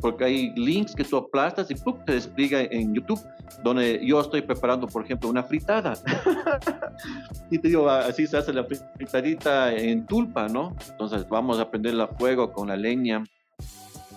porque 0.00 0.24
hay 0.24 0.50
links 0.50 0.94
que 0.94 1.04
tú 1.04 1.16
aplastas 1.16 1.70
y 1.70 1.74
te 1.74 2.12
despliega 2.12 2.62
en 2.62 2.94
YouTube, 2.94 3.20
donde 3.62 4.00
yo 4.06 4.20
estoy 4.20 4.42
preparando, 4.42 4.86
por 4.86 5.04
ejemplo, 5.04 5.28
una 5.28 5.42
fritada. 5.42 5.94
y 7.50 7.58
te 7.58 7.68
digo, 7.68 7.88
así 7.88 8.26
se 8.26 8.36
hace 8.36 8.52
la 8.52 8.64
fritadita 8.64 9.74
en 9.74 10.06
tulpa, 10.06 10.48
¿no? 10.48 10.76
Entonces 10.90 11.28
vamos 11.28 11.58
a 11.58 11.68
prender 11.68 11.94
el 11.94 12.06
fuego 12.16 12.52
con 12.52 12.68
la 12.68 12.76
leña 12.76 13.24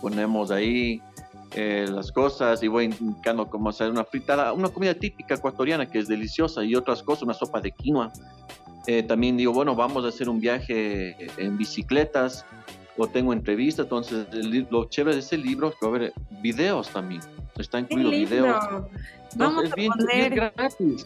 ponemos 0.01 0.49
ahí 0.51 1.01
eh, 1.55 1.85
las 1.89 2.11
cosas 2.11 2.61
y 2.63 2.67
voy 2.67 2.85
indicando 2.85 3.49
cómo 3.49 3.69
hacer 3.69 3.89
una 3.89 4.03
fritada, 4.03 4.53
una 4.53 4.69
comida 4.69 4.93
típica 4.93 5.35
ecuatoriana 5.35 5.85
que 5.85 5.99
es 5.99 6.07
deliciosa 6.07 6.63
y 6.63 6.75
otras 6.75 7.03
cosas, 7.03 7.23
una 7.23 7.33
sopa 7.33 7.61
de 7.61 7.71
quinoa. 7.71 8.11
Eh, 8.87 9.03
también 9.03 9.37
digo, 9.37 9.53
bueno, 9.53 9.75
vamos 9.75 10.05
a 10.05 10.07
hacer 10.07 10.27
un 10.27 10.39
viaje 10.39 11.15
en 11.37 11.57
bicicletas 11.57 12.45
o 12.97 13.07
tengo 13.07 13.33
entrevistas, 13.33 13.85
entonces 13.85 14.27
lo 14.69 14.85
chévere 14.85 15.15
de 15.15 15.21
ese 15.21 15.37
libro 15.37 15.69
es 15.69 15.75
que 15.75 15.85
va 15.85 15.91
a 15.91 15.95
haber 15.95 16.13
videos 16.41 16.89
también, 16.89 17.21
está 17.57 17.79
incluido 17.79 18.09
videos. 18.09 18.57
Vamos 19.35 19.71
a 19.71 19.75
poner... 19.75 20.33
gratis. 20.33 21.03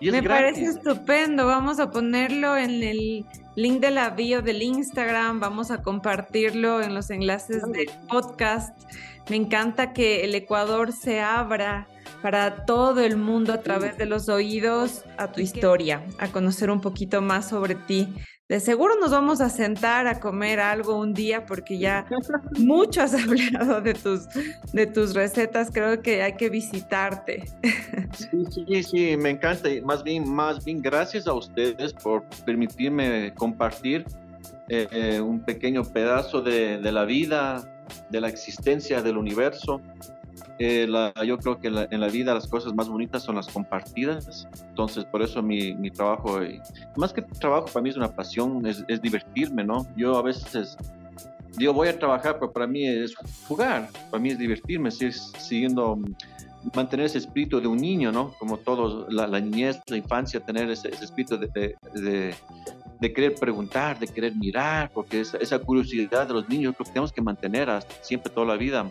Me 0.00 0.22
parece 0.22 0.64
estupendo. 0.64 1.46
Vamos 1.46 1.80
a 1.80 1.90
ponerlo 1.90 2.56
en 2.56 2.82
el 2.82 3.24
link 3.54 3.80
de 3.80 3.90
la 3.90 4.10
bio 4.10 4.42
del 4.42 4.62
Instagram. 4.62 5.40
Vamos 5.40 5.70
a 5.70 5.82
compartirlo 5.82 6.82
en 6.82 6.94
los 6.94 7.10
enlaces 7.10 7.62
del 7.72 7.88
podcast. 8.08 8.76
Me 9.28 9.36
encanta 9.36 9.92
que 9.92 10.24
el 10.24 10.34
Ecuador 10.34 10.92
se 10.92 11.20
abra 11.20 11.88
para 12.22 12.64
todo 12.64 13.00
el 13.00 13.16
mundo 13.16 13.52
a 13.52 13.60
través 13.60 13.98
de 13.98 14.06
los 14.06 14.28
oídos 14.28 15.04
a 15.16 15.32
tu 15.32 15.40
historia, 15.40 16.04
a 16.18 16.28
conocer 16.28 16.70
un 16.70 16.80
poquito 16.80 17.20
más 17.20 17.48
sobre 17.48 17.74
ti. 17.74 18.08
De 18.48 18.60
seguro 18.60 18.94
nos 19.00 19.10
vamos 19.10 19.40
a 19.40 19.48
sentar 19.48 20.06
a 20.06 20.20
comer 20.20 20.60
algo 20.60 20.96
un 20.96 21.12
día 21.12 21.44
porque 21.46 21.78
ya 21.78 22.06
mucho 22.58 23.02
has 23.02 23.14
hablado 23.14 23.80
de 23.80 23.94
tus, 23.94 24.28
de 24.72 24.86
tus 24.86 25.14
recetas. 25.14 25.70
Creo 25.72 26.00
que 26.00 26.22
hay 26.22 26.36
que 26.36 26.48
visitarte. 26.48 27.44
Sí, 28.12 28.44
sí, 28.50 28.82
sí, 28.84 29.16
me 29.16 29.30
encanta. 29.30 29.68
Más 29.84 30.04
bien, 30.04 30.32
más 30.32 30.64
bien 30.64 30.80
gracias 30.80 31.26
a 31.26 31.32
ustedes 31.32 31.92
por 31.92 32.22
permitirme 32.44 33.34
compartir 33.34 34.04
eh, 34.68 34.86
eh, 34.92 35.20
un 35.20 35.40
pequeño 35.40 35.82
pedazo 35.82 36.40
de, 36.40 36.78
de 36.78 36.92
la 36.92 37.04
vida, 37.04 37.75
de 38.10 38.20
la 38.20 38.28
existencia 38.28 39.02
del 39.02 39.16
universo 39.16 39.80
eh, 40.58 40.88
yo 41.26 41.38
creo 41.38 41.58
que 41.58 41.68
en 41.68 42.00
la 42.00 42.08
vida 42.08 42.32
las 42.34 42.46
cosas 42.46 42.74
más 42.74 42.88
bonitas 42.88 43.22
son 43.22 43.36
las 43.36 43.48
compartidas, 43.48 44.48
entonces 44.68 45.04
por 45.04 45.22
eso 45.22 45.42
mi, 45.42 45.74
mi 45.74 45.90
trabajo, 45.90 46.40
más 46.96 47.12
que 47.12 47.22
trabajo 47.22 47.66
para 47.66 47.82
mí 47.82 47.90
es 47.90 47.96
una 47.96 48.14
pasión, 48.14 48.64
es, 48.66 48.84
divertirme, 49.02 49.64
¿no? 49.64 49.86
Yo 49.96 50.16
a 50.16 50.22
veces 50.22 50.76
digo 51.56 51.72
voy 51.72 51.88
a 51.88 51.98
trabajar, 51.98 52.38
pero 52.38 52.52
para 52.52 52.66
mí 52.66 52.86
es 52.86 53.14
jugar, 53.46 53.88
para 54.10 54.22
mí 54.22 54.30
es 54.30 54.38
divertirme, 54.38 54.88
es 54.88 55.32
siguiendo, 55.38 55.98
mantener 56.74 57.06
ese 57.06 57.18
espíritu 57.18 57.60
de 57.60 57.68
un 57.68 57.78
niño, 57.78 58.10
¿no? 58.10 58.32
Como 58.38 58.56
todos, 58.56 59.12
la, 59.12 59.40
niñez, 59.40 59.80
la 59.88 59.98
infancia, 59.98 60.40
tener 60.40 60.70
ese, 60.70 60.88
espíritu 60.88 61.38
de, 61.38 62.34
querer 63.00 63.34
preguntar, 63.34 63.98
de 63.98 64.08
querer 64.08 64.34
mirar, 64.34 64.90
porque 64.92 65.20
esa, 65.20 65.38
esa 65.38 65.58
curiosidad 65.58 66.26
de 66.26 66.34
los 66.34 66.48
niños 66.48 66.74
creo 66.74 66.86
que 66.86 66.92
tenemos 66.92 67.12
que 67.12 67.22
mantener 67.22 67.68
hasta 67.70 67.94
siempre 68.02 68.32
toda 68.32 68.46
la 68.46 68.56
vida 68.56 68.86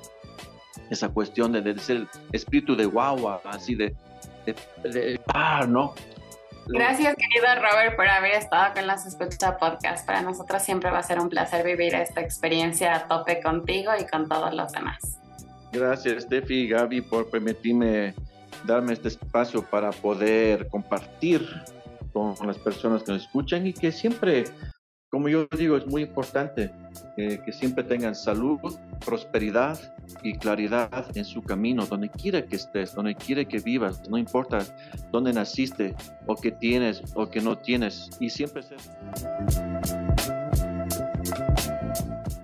esa 0.89 1.09
cuestión 1.09 1.51
de, 1.51 1.61
de 1.61 1.79
ser 1.79 2.07
espíritu 2.31 2.75
de 2.75 2.85
guagua, 2.85 3.41
así 3.45 3.75
de, 3.75 3.95
de, 4.83 5.19
ah, 5.33 5.65
¿no? 5.67 5.93
Gracias, 6.67 7.15
querido 7.15 7.47
Robert, 7.61 7.95
por 7.95 8.07
haber 8.07 8.33
estado 8.33 8.73
con 8.73 8.87
las 8.87 9.05
Escucha 9.05 9.57
Podcast. 9.57 10.05
Para 10.05 10.21
nosotros 10.23 10.63
siempre 10.63 10.89
va 10.89 10.99
a 10.99 11.03
ser 11.03 11.19
un 11.19 11.29
placer 11.29 11.63
vivir 11.63 11.93
esta 11.93 12.21
experiencia 12.21 12.95
a 12.95 13.07
tope 13.07 13.39
contigo 13.41 13.91
y 13.99 14.05
con 14.07 14.27
todos 14.27 14.53
los 14.53 14.71
demás. 14.71 15.19
Gracias, 15.71 16.23
Steffi 16.23 16.61
y 16.61 16.67
Gaby, 16.69 17.01
por 17.01 17.29
permitirme 17.29 18.15
darme 18.63 18.93
este 18.93 19.09
espacio 19.09 19.63
para 19.63 19.91
poder 19.91 20.67
compartir 20.69 21.47
con 22.15 22.47
las 22.47 22.57
personas 22.57 23.03
que 23.03 23.11
nos 23.11 23.23
escuchan 23.23 23.67
y 23.67 23.73
que 23.73 23.91
siempre 23.91 24.45
como 25.15 25.29
yo 25.29 25.47
digo, 25.57 25.77
es 25.77 25.87
muy 25.87 26.01
importante 26.01 26.73
eh, 27.15 27.39
que 27.45 27.53
siempre 27.53 27.85
tengan 27.85 28.13
salud, 28.15 28.59
prosperidad 29.05 29.79
y 30.23 30.37
claridad 30.37 31.05
en 31.15 31.23
su 31.23 31.41
camino, 31.41 31.85
donde 31.85 32.09
quiera 32.09 32.45
que 32.45 32.57
estés, 32.57 32.93
donde 32.93 33.15
quiera 33.15 33.45
que 33.45 33.59
vivas, 33.59 34.01
no 34.09 34.17
importa 34.17 34.59
dónde 35.13 35.31
naciste 35.31 35.95
o 36.27 36.35
qué 36.35 36.51
tienes 36.51 37.01
o 37.13 37.29
qué 37.29 37.39
no 37.39 37.57
tienes, 37.57 38.09
y 38.19 38.29
siempre 38.29 38.63
ser. 38.63 38.77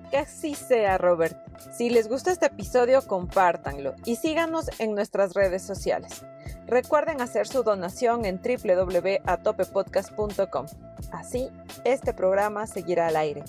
Que 0.09 0.17
así 0.17 0.55
sea, 0.55 0.97
Robert. 0.97 1.37
Si 1.73 1.89
les 1.89 2.07
gusta 2.07 2.31
este 2.31 2.45
episodio, 2.45 3.01
compártanlo 3.01 3.95
y 4.05 4.15
síganos 4.15 4.69
en 4.79 4.95
nuestras 4.95 5.33
redes 5.33 5.61
sociales. 5.61 6.23
Recuerden 6.71 7.19
hacer 7.19 7.47
su 7.49 7.63
donación 7.63 8.23
en 8.23 8.39
www.atopepodcast.com. 8.41 10.65
Así, 11.11 11.49
este 11.83 12.13
programa 12.13 12.65
seguirá 12.65 13.07
al 13.07 13.17
aire. 13.17 13.43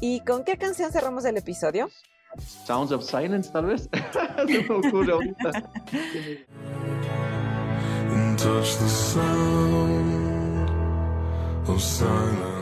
¿Y 0.00 0.20
con 0.20 0.44
qué 0.44 0.56
canción 0.56 0.92
cerramos 0.92 1.24
el 1.24 1.38
episodio? 1.38 1.90
Sounds 2.38 2.92
of 2.92 3.02
Silence, 3.02 3.50
tal 3.50 3.66
vez. 3.66 3.88
Se 4.46 4.62
me 4.62 4.76
ocurre 4.76 5.12
ahorita. 5.12 5.50
touch 8.36 8.76
the 8.76 8.88
sound 8.88 10.70
of 11.68 11.82
silence. 11.82 12.61